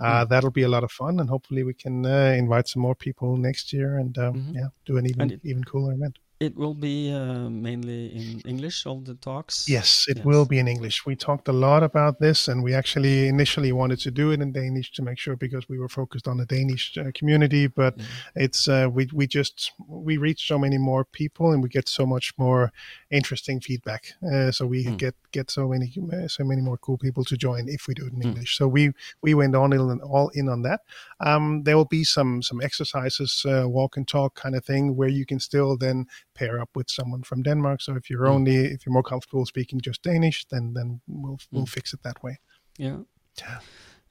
uh, 0.00 0.24
mm. 0.24 0.28
that'll 0.28 0.50
be 0.50 0.62
a 0.62 0.68
lot 0.68 0.84
of 0.84 0.92
fun, 0.92 1.20
and 1.20 1.28
hopefully 1.28 1.64
we 1.64 1.74
can 1.74 2.06
uh, 2.06 2.34
invite 2.36 2.68
some 2.68 2.82
more 2.82 2.94
people 2.94 3.36
next 3.36 3.72
year 3.72 3.98
and 3.98 4.16
uh, 4.18 4.32
mm-hmm. 4.32 4.54
yeah, 4.54 4.68
do 4.84 4.96
an 4.96 5.06
even 5.06 5.30
it, 5.30 5.40
even 5.44 5.64
cooler 5.64 5.92
event. 5.92 6.18
It 6.40 6.56
will 6.56 6.74
be 6.74 7.12
uh, 7.12 7.48
mainly 7.48 8.06
in 8.06 8.40
English, 8.44 8.86
all 8.86 9.00
the 9.00 9.14
talks? 9.14 9.68
Yes, 9.68 10.06
it 10.08 10.16
yes. 10.18 10.26
will 10.26 10.44
be 10.44 10.58
in 10.58 10.66
English. 10.66 11.06
We 11.06 11.14
talked 11.14 11.46
a 11.48 11.52
lot 11.52 11.84
about 11.84 12.18
this, 12.18 12.48
and 12.48 12.64
we 12.64 12.74
actually 12.74 13.28
initially 13.28 13.70
wanted 13.70 14.00
to 14.00 14.10
do 14.10 14.32
it 14.32 14.42
in 14.42 14.50
Danish 14.50 14.90
to 14.92 15.02
make 15.02 15.18
sure 15.18 15.36
because 15.36 15.68
we 15.68 15.78
were 15.78 15.88
focused 15.88 16.26
on 16.26 16.38
the 16.38 16.44
Danish 16.44 16.98
uh, 16.98 17.12
community. 17.14 17.68
But 17.68 17.96
mm-hmm. 17.96 18.42
it's 18.42 18.66
uh, 18.66 18.88
we 18.92 19.08
we 19.12 19.28
just 19.28 19.72
we 19.88 20.16
reach 20.16 20.48
so 20.48 20.58
many 20.58 20.76
more 20.76 21.04
people, 21.04 21.52
and 21.52 21.62
we 21.62 21.68
get 21.68 21.88
so 21.88 22.04
much 22.04 22.34
more 22.36 22.72
interesting 23.10 23.60
feedback. 23.60 24.12
Uh, 24.20 24.50
so 24.50 24.66
we 24.66 24.86
mm. 24.86 24.96
get 24.98 25.14
get 25.30 25.50
so 25.50 25.68
many 25.68 25.92
uh, 26.12 26.26
so 26.26 26.42
many 26.42 26.60
more 26.60 26.78
cool 26.78 26.98
people 26.98 27.24
to 27.24 27.36
join 27.36 27.68
if 27.68 27.86
we 27.86 27.94
do 27.94 28.06
it 28.06 28.12
in 28.12 28.18
mm. 28.18 28.24
English. 28.24 28.56
So 28.58 28.66
we 28.66 28.92
we 29.22 29.34
went 29.34 29.54
on 29.54 29.72
in, 29.72 30.00
all 30.00 30.30
in 30.34 30.48
on 30.48 30.62
that. 30.62 30.80
Um, 31.20 31.62
there 31.62 31.76
will 31.76 31.84
be 31.84 32.02
some 32.02 32.42
some 32.42 32.60
exercises, 32.60 33.44
uh, 33.46 33.68
walk 33.68 33.96
and 33.96 34.06
talk 34.06 34.34
kind 34.34 34.56
of 34.56 34.64
thing, 34.64 34.96
where 34.96 35.08
you 35.08 35.24
can 35.24 35.38
still 35.38 35.76
then 35.76 36.06
pair 36.34 36.60
up 36.60 36.70
with 36.74 36.90
someone 36.90 37.22
from 37.22 37.42
Denmark. 37.42 37.80
So 37.82 37.94
if 37.96 38.10
you're 38.10 38.26
mm. 38.26 38.34
only 38.34 38.56
if 38.56 38.84
you're 38.84 38.92
more 38.92 39.02
comfortable 39.02 39.46
speaking 39.46 39.80
just 39.80 40.02
Danish, 40.02 40.46
then 40.50 40.74
then 40.74 41.00
we'll 41.06 41.38
we'll 41.50 41.64
mm. 41.64 41.68
fix 41.68 41.94
it 41.94 42.02
that 42.02 42.22
way. 42.22 42.38
Yeah. 42.78 42.98
Yeah. 43.38 43.60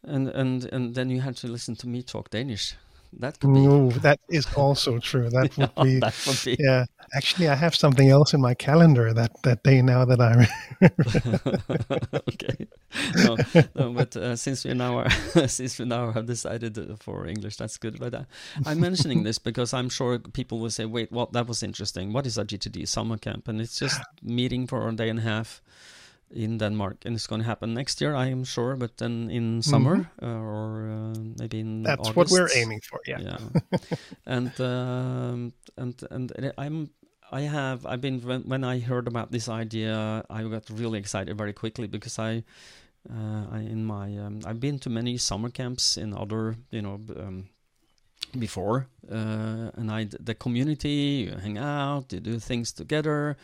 And 0.03 0.27
and 0.29 0.65
and 0.65 0.95
then 0.95 1.09
you 1.09 1.21
have 1.21 1.35
to 1.35 1.47
listen 1.47 1.75
to 1.75 1.87
me 1.87 2.03
talk 2.03 2.29
Danish. 2.29 2.75
That 3.19 3.39
could 3.39 3.53
be. 3.53 3.59
Ooh, 3.59 3.91
that 4.01 4.19
is 4.29 4.47
also 4.55 4.99
true. 4.99 5.29
That 5.29 5.57
would 5.57 5.75
be. 5.83 5.99
that 5.99 6.15
would 6.27 6.41
be. 6.43 6.57
Yeah. 6.59 6.85
Actually, 7.15 7.47
I 7.47 7.55
have 7.55 7.75
something 7.75 8.09
else 8.09 8.33
in 8.33 8.41
my 8.41 8.53
calendar 8.53 9.13
that, 9.13 9.31
that 9.43 9.63
day 9.63 9.81
now 9.81 10.05
that 10.05 10.19
I'm. 10.19 10.47
okay. 12.29 12.67
No, 13.23 13.37
no 13.75 13.93
but 13.93 14.15
uh, 14.15 14.35
since 14.35 14.65
we 14.65 14.73
now 14.73 14.97
are, 14.97 15.09
since 15.47 15.79
we 15.79 15.85
now 15.85 16.11
have 16.11 16.25
decided 16.25 16.77
for 16.99 17.27
English, 17.27 17.57
that's 17.57 17.77
good. 17.77 17.99
But 17.99 18.13
uh, 18.13 18.23
I'm 18.65 18.79
mentioning 18.79 19.23
this 19.23 19.37
because 19.37 19.73
I'm 19.73 19.89
sure 19.89 20.19
people 20.19 20.59
will 20.59 20.71
say, 20.71 20.85
"Wait, 20.85 21.11
what? 21.11 21.33
That 21.33 21.47
was 21.47 21.61
interesting. 21.63 22.13
What 22.13 22.25
is 22.25 22.37
a 22.37 22.45
GTD 22.45 22.87
summer 22.87 23.17
camp?" 23.17 23.47
And 23.47 23.61
it's 23.61 23.77
just 23.79 24.01
meeting 24.21 24.67
for 24.67 24.87
a 24.87 24.95
day 24.95 25.09
and 25.09 25.19
a 25.19 25.23
half 25.23 25.61
in 26.33 26.57
Denmark, 26.57 27.05
and 27.05 27.15
it's 27.15 27.27
going 27.27 27.41
to 27.41 27.47
happen 27.47 27.73
next 27.73 28.01
year, 28.01 28.15
I 28.15 28.27
am 28.27 28.43
sure. 28.43 28.75
But 28.75 28.97
then 28.97 29.29
in 29.29 29.61
summer 29.61 29.97
mm-hmm. 29.97 30.25
uh, 30.25 30.41
or 30.41 30.89
uh, 30.89 31.19
maybe 31.39 31.59
in 31.59 31.83
that's 31.83 32.09
August. 32.09 32.15
what 32.15 32.31
we're 32.31 32.49
aiming 32.55 32.81
for. 32.81 32.99
Yeah, 33.05 33.19
yeah. 33.21 33.77
and 34.25 34.61
um, 34.61 35.53
and 35.77 36.03
and 36.11 36.53
I'm 36.57 36.89
I 37.33 37.41
have 37.41 37.85
I've 37.85 38.01
been 38.01 38.21
when, 38.21 38.43
when 38.43 38.63
I 38.63 38.79
heard 38.79 39.07
about 39.07 39.31
this 39.31 39.49
idea, 39.49 40.23
I 40.29 40.43
got 40.43 40.69
really 40.69 40.99
excited 40.99 41.37
very 41.37 41.53
quickly 41.53 41.87
because 41.87 42.19
I. 42.19 42.43
Uh, 43.09 43.43
I 43.51 43.59
in 43.59 43.83
my 43.83 44.17
um, 44.17 44.39
I've 44.45 44.61
been 44.61 44.79
to 44.79 44.89
many 44.89 45.17
summer 45.17 45.49
camps 45.49 45.97
in 45.97 46.13
other 46.13 46.55
you 46.71 46.81
know 46.81 47.01
um, 47.19 47.49
before 48.39 48.87
uh, 49.11 49.71
and 49.75 49.91
I 49.91 50.07
the 50.19 50.33
community 50.33 51.27
you 51.27 51.35
hang 51.35 51.57
out 51.57 52.13
you 52.13 52.21
do 52.21 52.39
things 52.39 52.71
together 52.71 53.35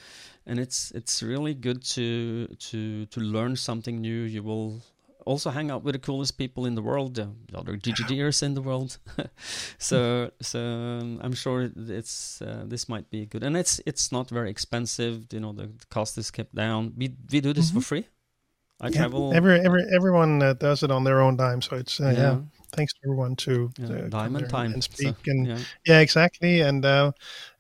and 0.46 0.60
it's 0.60 0.92
it's 0.92 1.22
really 1.22 1.54
good 1.54 1.84
to 1.96 2.48
to 2.48 3.06
to 3.08 3.20
learn 3.20 3.58
something 3.58 4.00
new 4.00 4.22
you 4.22 4.44
will 4.44 4.82
also 5.26 5.50
hang 5.50 5.72
out 5.72 5.84
with 5.84 5.94
the 5.94 6.00
coolest 6.00 6.38
people 6.38 6.66
in 6.66 6.76
the 6.76 6.82
world 6.82 7.16
the 7.16 7.30
other 7.54 7.78
GTDers 7.78 8.44
in 8.44 8.54
the 8.54 8.62
world. 8.62 8.98
So 9.78 10.32
so 10.42 10.60
um, 10.60 11.20
I'm 11.22 11.34
sure 11.34 11.70
it's 11.76 12.42
uh, 12.42 12.64
this 12.66 12.90
might 12.90 13.10
be 13.10 13.26
good. 13.26 13.44
And 13.44 13.56
it's 13.58 13.82
it's 13.86 14.12
not 14.12 14.30
very 14.30 14.50
expensive 14.50 15.26
you 15.32 15.40
know 15.40 15.54
the, 15.54 15.68
the 15.68 15.86
cost 15.90 16.18
is 16.18 16.32
kept 16.32 16.56
down. 16.56 16.94
We 16.98 17.16
we 17.32 17.42
do 17.42 17.54
this 17.54 17.70
mm-hmm. 17.70 17.80
for 17.80 17.86
free. 17.86 18.08
I 18.82 18.88
yeah, 18.88 19.00
travel 19.00 19.34
every 19.34 19.60
every 19.60 19.84
everyone 19.94 20.42
uh, 20.42 20.54
does 20.54 20.84
it 20.84 20.92
on 20.92 21.04
their 21.04 21.20
own 21.20 21.36
dime 21.36 21.62
so 21.62 21.76
it's 21.76 22.00
uh, 22.00 22.14
yeah. 22.16 22.22
yeah 22.22 22.38
thanks 22.72 22.94
to 22.94 23.00
everyone 23.06 23.36
to, 23.36 23.72
yeah, 23.78 23.88
to 23.88 24.10
diamond 24.10 24.50
time 24.50 24.74
and 24.74 24.84
speak 24.84 25.16
so, 25.26 25.32
and 25.32 25.48
yeah. 25.48 25.58
yeah. 25.86 26.00
exactly 26.00 26.62
and 26.62 26.86
uh, 26.86 27.12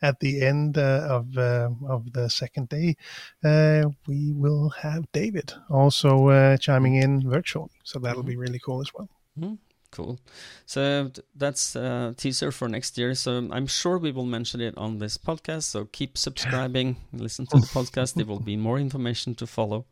at 0.02 0.20
the 0.20 0.42
end 0.42 0.78
uh, 0.78 1.08
of 1.10 1.38
uh, 1.38 1.70
of 1.88 2.12
the 2.14 2.30
second 2.30 2.70
day 2.70 2.96
uh, 3.44 3.86
we 4.08 4.32
will 4.32 4.70
have 4.70 5.12
david 5.12 5.54
also 5.70 6.30
uh, 6.30 6.58
chiming 6.58 6.96
in 6.96 7.30
virtually 7.30 7.72
so 7.84 8.00
that'll 8.00 8.22
mm-hmm. 8.22 8.30
be 8.30 8.38
really 8.38 8.60
cool 8.60 8.82
as 8.82 8.92
well 8.94 9.10
mm-hmm. 9.40 9.56
Cool. 9.92 10.20
So 10.68 11.12
that's 11.36 11.76
a 11.76 12.14
teaser 12.16 12.52
for 12.52 12.70
next 12.70 12.98
year. 12.98 13.16
So 13.16 13.50
I'm 13.52 13.66
sure 13.66 13.98
we 13.98 14.12
will 14.12 14.26
mention 14.26 14.62
it 14.62 14.78
on 14.78 15.00
this 15.00 15.18
podcast. 15.18 15.64
So 15.64 15.86
keep 15.86 16.16
subscribing, 16.28 16.98
listen 17.12 17.48
to 17.48 17.58
the 17.60 17.66
podcast. 17.66 18.14
There 18.14 18.26
will 18.26 18.40
be 18.40 18.56
more 18.56 18.78
information 18.78 19.34
to 19.36 19.48
follow 19.48 19.86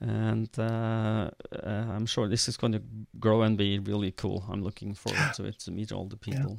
and 0.00 0.48
uh, 0.58 1.30
uh, 1.52 1.86
I'm 1.94 2.06
sure 2.06 2.28
this 2.28 2.48
is 2.48 2.56
going 2.56 2.72
to 2.72 2.82
grow 3.18 3.42
and 3.42 3.56
be 3.56 3.78
really 3.78 4.12
cool. 4.12 4.44
I'm 4.50 4.62
looking 4.62 4.94
forward 4.94 5.32
to 5.34 5.44
it 5.44 5.58
to 5.60 5.70
meet 5.70 5.92
all 5.92 6.06
the 6.06 6.16
people. 6.16 6.58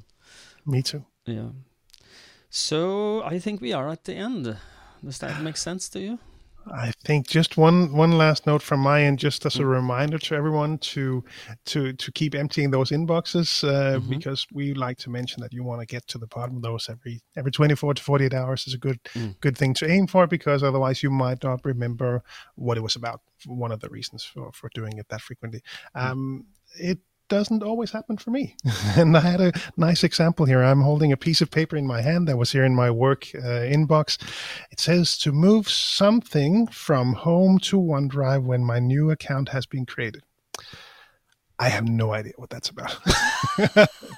Yeah. 0.66 0.72
Me 0.72 0.82
too. 0.82 1.04
Yeah. 1.26 1.50
So 2.50 3.24
I 3.24 3.40
think 3.40 3.62
we 3.62 3.74
are 3.74 3.90
at 3.90 4.04
the 4.04 4.14
end. 4.14 4.58
Does 5.04 5.18
that 5.20 5.42
make 5.42 5.58
sense 5.58 5.90
to 5.90 6.00
you? 6.00 6.20
I 6.68 6.92
think 7.04 7.28
just 7.28 7.58
one 7.58 7.94
one 7.94 8.18
last 8.18 8.46
note 8.46 8.62
from 8.62 8.80
my 8.82 9.04
end, 9.04 9.20
just 9.20 9.46
as 9.46 9.56
a 9.56 9.60
mm. 9.60 9.72
reminder 9.72 10.18
to 10.20 10.36
everyone 10.36 10.78
to 10.80 11.24
to 11.66 11.94
to 11.94 12.12
keep 12.12 12.36
emptying 12.36 12.72
those 12.72 12.92
inboxes 12.92 13.64
uh, 13.64 14.00
mm-hmm. 14.00 14.10
because 14.10 14.46
we 14.54 14.74
like 14.74 14.98
to 15.00 15.10
mention 15.10 15.42
that 15.42 15.54
you 15.54 15.64
want 15.64 15.82
to 15.82 15.88
get 15.88 16.08
to 16.08 16.18
the 16.18 16.28
bottom 16.28 16.58
of 16.58 16.62
those 16.62 16.90
every 16.90 17.22
every 17.36 17.52
24 17.52 17.96
to 17.96 18.04
48 18.04 18.34
hours 18.34 18.68
is 18.68 18.74
a 18.74 18.78
good 18.78 19.00
mm. 19.16 19.40
good 19.40 19.58
thing 19.58 19.74
to 19.76 19.90
aim 19.90 20.08
for 20.08 20.28
because 20.28 20.64
otherwise 20.64 21.02
you 21.02 21.10
might 21.10 21.44
not 21.44 21.66
remember 21.66 22.24
what 22.56 22.78
it 22.78 22.82
was 22.82 22.96
about. 22.96 23.22
One 23.46 23.72
of 23.72 23.80
the 23.80 23.90
reasons 23.90 24.24
for 24.24 24.52
for 24.52 24.70
doing 24.74 24.98
it 24.98 25.08
that 25.10 25.22
frequently. 25.22 25.62
Mm. 25.96 26.12
Um, 26.12 26.46
it 26.80 27.00
doesn't 27.32 27.64
always 27.64 27.92
happen 27.92 28.18
for 28.18 28.30
me. 28.30 28.58
and 28.98 29.16
I 29.16 29.22
had 29.22 29.40
a 29.40 29.54
nice 29.78 30.04
example 30.04 30.46
here. 30.46 30.62
I'm 30.62 30.82
holding 30.82 31.14
a 31.14 31.18
piece 31.18 31.40
of 31.40 31.50
paper 31.50 31.78
in 31.78 31.88
my 31.88 32.02
hand 32.02 32.28
that 32.28 32.38
was 32.38 32.52
here 32.52 32.66
in 32.66 32.76
my 32.76 32.92
work 32.92 33.30
uh, 33.34 33.64
inbox. 33.64 34.22
It 34.70 34.82
says 34.82 35.18
to 35.20 35.32
move 35.32 35.70
something 35.70 36.68
from 36.68 37.14
home 37.14 37.58
to 37.60 37.78
OneDrive 37.78 38.44
when 38.44 38.66
my 38.66 38.80
new 38.80 39.10
account 39.12 39.50
has 39.50 39.66
been 39.66 39.86
created. 39.86 40.24
I 41.62 41.70
have 41.70 41.88
no 41.88 42.12
idea 42.12 42.34
what 42.38 42.50
that's 42.50 42.70
about. 42.70 42.98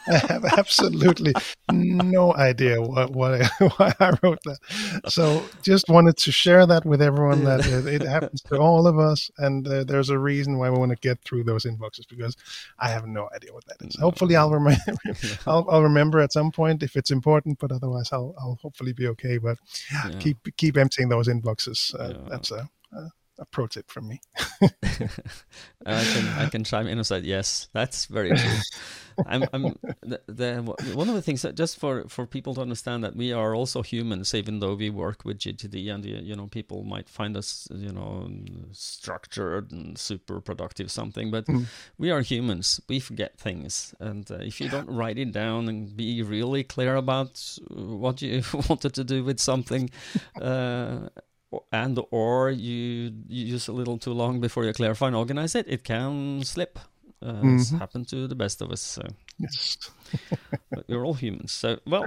I 0.08 0.17
have 0.29 0.45
absolutely 0.45 1.34
no 1.73 2.34
idea 2.36 2.82
what, 2.82 3.10
what 3.10 3.41
I, 3.41 3.49
why 3.75 3.93
I 3.99 4.17
wrote 4.23 4.39
that. 4.45 5.01
So 5.10 5.43
just 5.62 5.89
wanted 5.89 6.15
to 6.15 6.32
share 6.32 6.65
that 6.65 6.86
with 6.86 7.01
everyone 7.01 7.43
that 7.43 7.65
it, 7.65 7.86
it 7.86 8.01
happens 8.01 8.41
to 8.43 8.56
all 8.60 8.88
of 8.88 8.97
us, 8.97 9.29
and 9.39 9.67
uh, 9.67 9.84
there's 9.84 10.10
a 10.10 10.17
reason 10.17 10.58
why 10.58 10.69
we 10.69 10.79
want 10.79 10.91
to 10.91 10.97
get 10.97 11.21
through 11.25 11.43
those 11.43 11.65
inboxes 11.65 12.08
because 12.08 12.38
I 12.79 12.88
have 12.88 13.08
no 13.08 13.27
idea 13.36 13.51
what 13.51 13.65
that 13.65 13.86
is. 13.86 13.97
Hopefully, 13.97 14.38
I'll 14.38 14.49
remember. 14.49 14.79
I'll, 15.45 15.67
I'll, 15.69 15.84
remember 15.84 16.21
at 16.21 16.32
some 16.32 16.49
point 16.49 16.82
if 16.82 16.95
it's 16.95 17.12
important, 17.12 17.60
but 17.60 17.73
otherwise, 17.73 18.13
I'll, 18.13 18.34
I'll 18.39 18.58
hopefully 18.62 18.93
be 18.93 19.08
okay. 19.08 19.38
But 19.38 19.58
yeah. 19.91 20.12
keep 20.17 20.38
keep 20.56 20.77
emptying 20.77 21.10
those 21.10 21.27
inboxes. 21.27 21.93
Uh, 21.93 22.13
yeah. 22.13 22.29
That's 22.29 22.51
a, 22.51 22.69
a 22.93 23.12
a 23.39 23.46
pro 23.46 23.67
tip 23.67 23.89
from 23.89 24.08
me. 24.08 24.22
I 25.86 26.04
can 26.04 26.28
I 26.38 26.50
can 26.50 26.63
chime 26.63 26.88
in 26.88 26.98
and 26.98 27.08
say 27.08 27.19
yes, 27.19 27.67
that's 27.74 28.06
very 28.06 28.30
true. 28.30 28.60
I'm, 29.28 29.46
I'm 29.54 29.76
the, 30.02 30.22
the, 30.28 30.62
one 30.96 31.08
of 31.08 31.15
the 31.15 31.22
things 31.22 31.41
that 31.43 31.56
just 31.56 31.78
for 31.78 32.08
for 32.08 32.26
people 32.26 32.56
to 32.56 32.62
understand 32.62 33.04
that 33.04 33.15
we 33.15 33.32
are 33.32 33.56
also 33.56 33.82
humans, 33.82 34.34
even 34.34 34.60
though 34.60 34.76
we 34.76 34.89
work 34.89 35.26
with 35.26 35.39
GTD, 35.39 35.93
and 35.93 36.06
you 36.06 36.36
know 36.36 36.48
people 36.48 36.84
might 36.84 37.10
find 37.10 37.36
us 37.38 37.67
you 37.72 37.91
know 37.91 38.30
structured 38.72 39.72
and 39.72 39.98
super 39.98 40.39
productive 40.39 40.91
something, 40.91 41.32
but 41.32 41.46
mm. 41.46 41.65
we 41.98 42.12
are 42.12 42.22
humans. 42.22 42.82
We 42.88 43.00
forget 43.00 43.38
things, 43.38 43.93
and 44.00 44.30
uh, 44.32 44.36
if 44.36 44.62
you 44.62 44.69
don't 44.69 44.89
write 44.89 45.17
it 45.17 45.32
down 45.32 45.69
and 45.69 45.96
be 45.96 46.22
really 46.22 46.63
clear 46.63 46.96
about 46.96 47.41
what 47.69 48.22
you 48.22 48.43
wanted 48.69 48.93
to 48.93 49.04
do 49.04 49.24
with 49.24 49.39
something. 49.39 49.89
Uh, 50.39 51.10
and 51.71 51.99
or 52.11 52.49
you, 52.51 53.11
you 53.27 53.45
use 53.53 53.67
a 53.67 53.71
little 53.73 53.97
too 53.97 54.13
long 54.13 54.39
before 54.41 54.65
you 54.65 54.73
clarify 54.73 55.07
and 55.07 55.15
organize 55.15 55.55
it, 55.55 55.65
it 55.67 55.83
can 55.83 56.43
slip. 56.43 56.79
Uh, 57.21 57.41
It's 57.55 57.71
Mhm. 57.71 57.79
happened 57.79 58.07
to 58.09 58.27
the 58.27 58.35
best 58.35 58.61
of 58.61 58.69
us. 58.71 58.81
So 58.81 59.01
Yes. 59.39 59.77
but 60.71 60.83
we're 60.89 61.05
all 61.05 61.13
humans. 61.15 61.51
So 61.51 61.79
well, 61.87 62.05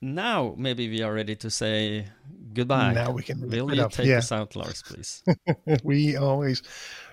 now 0.00 0.54
maybe 0.58 0.88
we 0.88 1.02
are 1.02 1.14
ready 1.14 1.34
to 1.36 1.50
say 1.50 2.06
goodbye. 2.54 2.92
Now 2.94 3.10
we 3.12 3.22
can 3.22 3.40
Will 3.48 3.74
you 3.74 3.82
up. 3.84 3.92
take 3.92 4.06
Yeah. 4.06 4.18
us 4.18 4.32
out, 4.32 4.54
Lars, 4.56 4.82
please? 4.82 5.22
we 5.84 6.16
always 6.16 6.62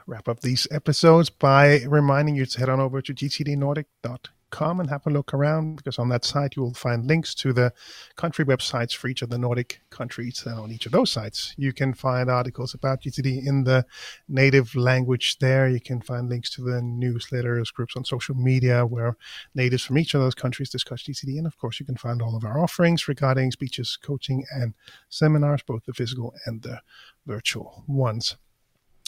wrap 0.07 0.27
up 0.27 0.39
these 0.41 0.67
episodes 0.71 1.29
by 1.29 1.83
reminding 1.87 2.35
you 2.35 2.45
to 2.45 2.59
head 2.59 2.69
on 2.69 2.79
over 2.79 3.01
to 3.01 3.13
gtdnordic.com 3.13 4.17
and 4.59 4.89
have 4.89 5.05
a 5.05 5.09
look 5.09 5.33
around 5.33 5.77
because 5.77 5.99
on 5.99 6.09
that 6.09 6.25
site 6.25 6.55
you 6.55 6.61
will 6.61 6.73
find 6.73 7.05
links 7.05 7.35
to 7.35 7.53
the 7.53 7.73
country 8.15 8.45
websites 8.45 8.95
for 8.95 9.07
each 9.07 9.21
of 9.21 9.29
the 9.29 9.37
Nordic 9.37 9.81
countries. 9.89 10.43
And 10.45 10.59
on 10.59 10.71
each 10.71 10.85
of 10.85 10.91
those 10.91 11.11
sites, 11.11 11.53
you 11.57 11.73
can 11.73 11.93
find 11.93 12.29
articles 12.29 12.73
about 12.73 13.01
GTD 13.01 13.45
in 13.45 13.63
the 13.63 13.85
native 14.27 14.75
language 14.75 15.37
there. 15.39 15.67
You 15.67 15.81
can 15.81 16.01
find 16.01 16.29
links 16.29 16.49
to 16.51 16.61
the 16.61 16.81
newsletters, 16.81 17.73
groups 17.73 17.95
on 17.95 18.05
social 18.05 18.35
media 18.35 18.85
where 18.85 19.17
natives 19.53 19.83
from 19.83 19.97
each 19.97 20.13
of 20.13 20.21
those 20.21 20.35
countries 20.35 20.69
discuss 20.69 21.03
GTD. 21.03 21.37
And 21.37 21.47
of 21.47 21.57
course, 21.57 21.79
you 21.79 21.85
can 21.85 21.97
find 21.97 22.21
all 22.21 22.35
of 22.35 22.45
our 22.45 22.59
offerings 22.59 23.07
regarding 23.07 23.51
speeches, 23.51 23.97
coaching, 24.01 24.45
and 24.51 24.73
seminars, 25.09 25.61
both 25.63 25.85
the 25.85 25.93
physical 25.93 26.33
and 26.45 26.61
the 26.61 26.81
virtual 27.25 27.83
ones. 27.87 28.37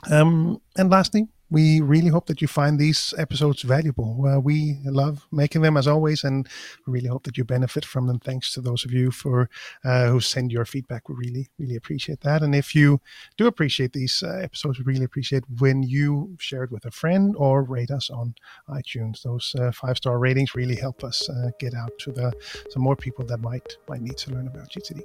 Um, 0.09 0.61
and 0.77 0.89
lastly, 0.89 1.27
we 1.49 1.81
really 1.81 2.09
hope 2.09 2.27
that 2.27 2.41
you 2.41 2.47
find 2.47 2.79
these 2.79 3.13
episodes 3.17 3.61
valuable. 3.63 4.25
Uh, 4.25 4.39
we 4.39 4.77
love 4.85 5.25
making 5.31 5.61
them 5.61 5.77
as 5.77 5.87
always, 5.87 6.23
and 6.23 6.47
we 6.85 6.93
really 6.93 7.07
hope 7.07 7.23
that 7.23 7.37
you 7.37 7.43
benefit 7.43 7.85
from 7.85 8.07
them. 8.07 8.19
Thanks 8.19 8.53
to 8.53 8.61
those 8.61 8.85
of 8.85 8.91
you 8.91 9.11
for 9.11 9.49
uh, 9.83 10.07
who 10.07 10.19
send 10.19 10.51
your 10.51 10.65
feedback. 10.65 11.09
We 11.09 11.15
really, 11.15 11.47
really 11.57 11.75
appreciate 11.75 12.21
that. 12.21 12.41
And 12.41 12.53
if 12.53 12.75
you 12.75 13.01
do 13.37 13.47
appreciate 13.47 13.93
these 13.93 14.23
uh, 14.23 14.39
episodes, 14.43 14.79
we 14.79 14.85
really 14.85 15.05
appreciate 15.05 15.43
when 15.59 15.83
you 15.83 16.35
share 16.39 16.63
it 16.63 16.71
with 16.71 16.85
a 16.85 16.91
friend 16.91 17.35
or 17.37 17.63
rate 17.63 17.91
us 17.91 18.09
on 18.09 18.35
iTunes. 18.69 19.23
Those 19.23 19.55
uh, 19.59 19.71
five 19.71 19.97
star 19.97 20.19
ratings 20.19 20.55
really 20.55 20.75
help 20.75 21.03
us 21.03 21.27
uh, 21.29 21.51
get 21.59 21.73
out 21.73 21.91
to 21.99 22.11
the 22.11 22.31
some 22.69 22.83
more 22.83 22.95
people 22.95 23.25
that 23.25 23.39
might 23.39 23.77
might 23.87 24.01
need 24.01 24.17
to 24.17 24.31
learn 24.31 24.47
about 24.47 24.69
GTD. 24.69 25.03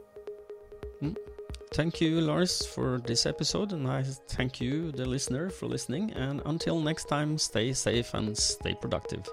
Thank 1.73 2.01
you, 2.01 2.21
Lars, 2.21 2.65
for 2.65 2.99
this 2.99 3.27
episode, 3.27 3.73
and 3.73 3.89
I 3.89 4.03
thank 4.03 4.61
you, 4.61 4.93
the 4.93 5.05
listener, 5.05 5.51
for 5.51 5.67
listening. 5.67 6.13
And 6.13 6.41
until 6.47 6.81
next 6.81 7.09
time, 7.09 7.37
stay 7.39 7.73
safe 7.73 8.15
and 8.15 8.37
stay 8.37 8.75
productive. 8.81 9.29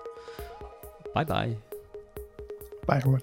Bye 1.13 1.23
bye. 1.23 1.55
Bye, 2.87 2.97
everyone. 2.97 3.21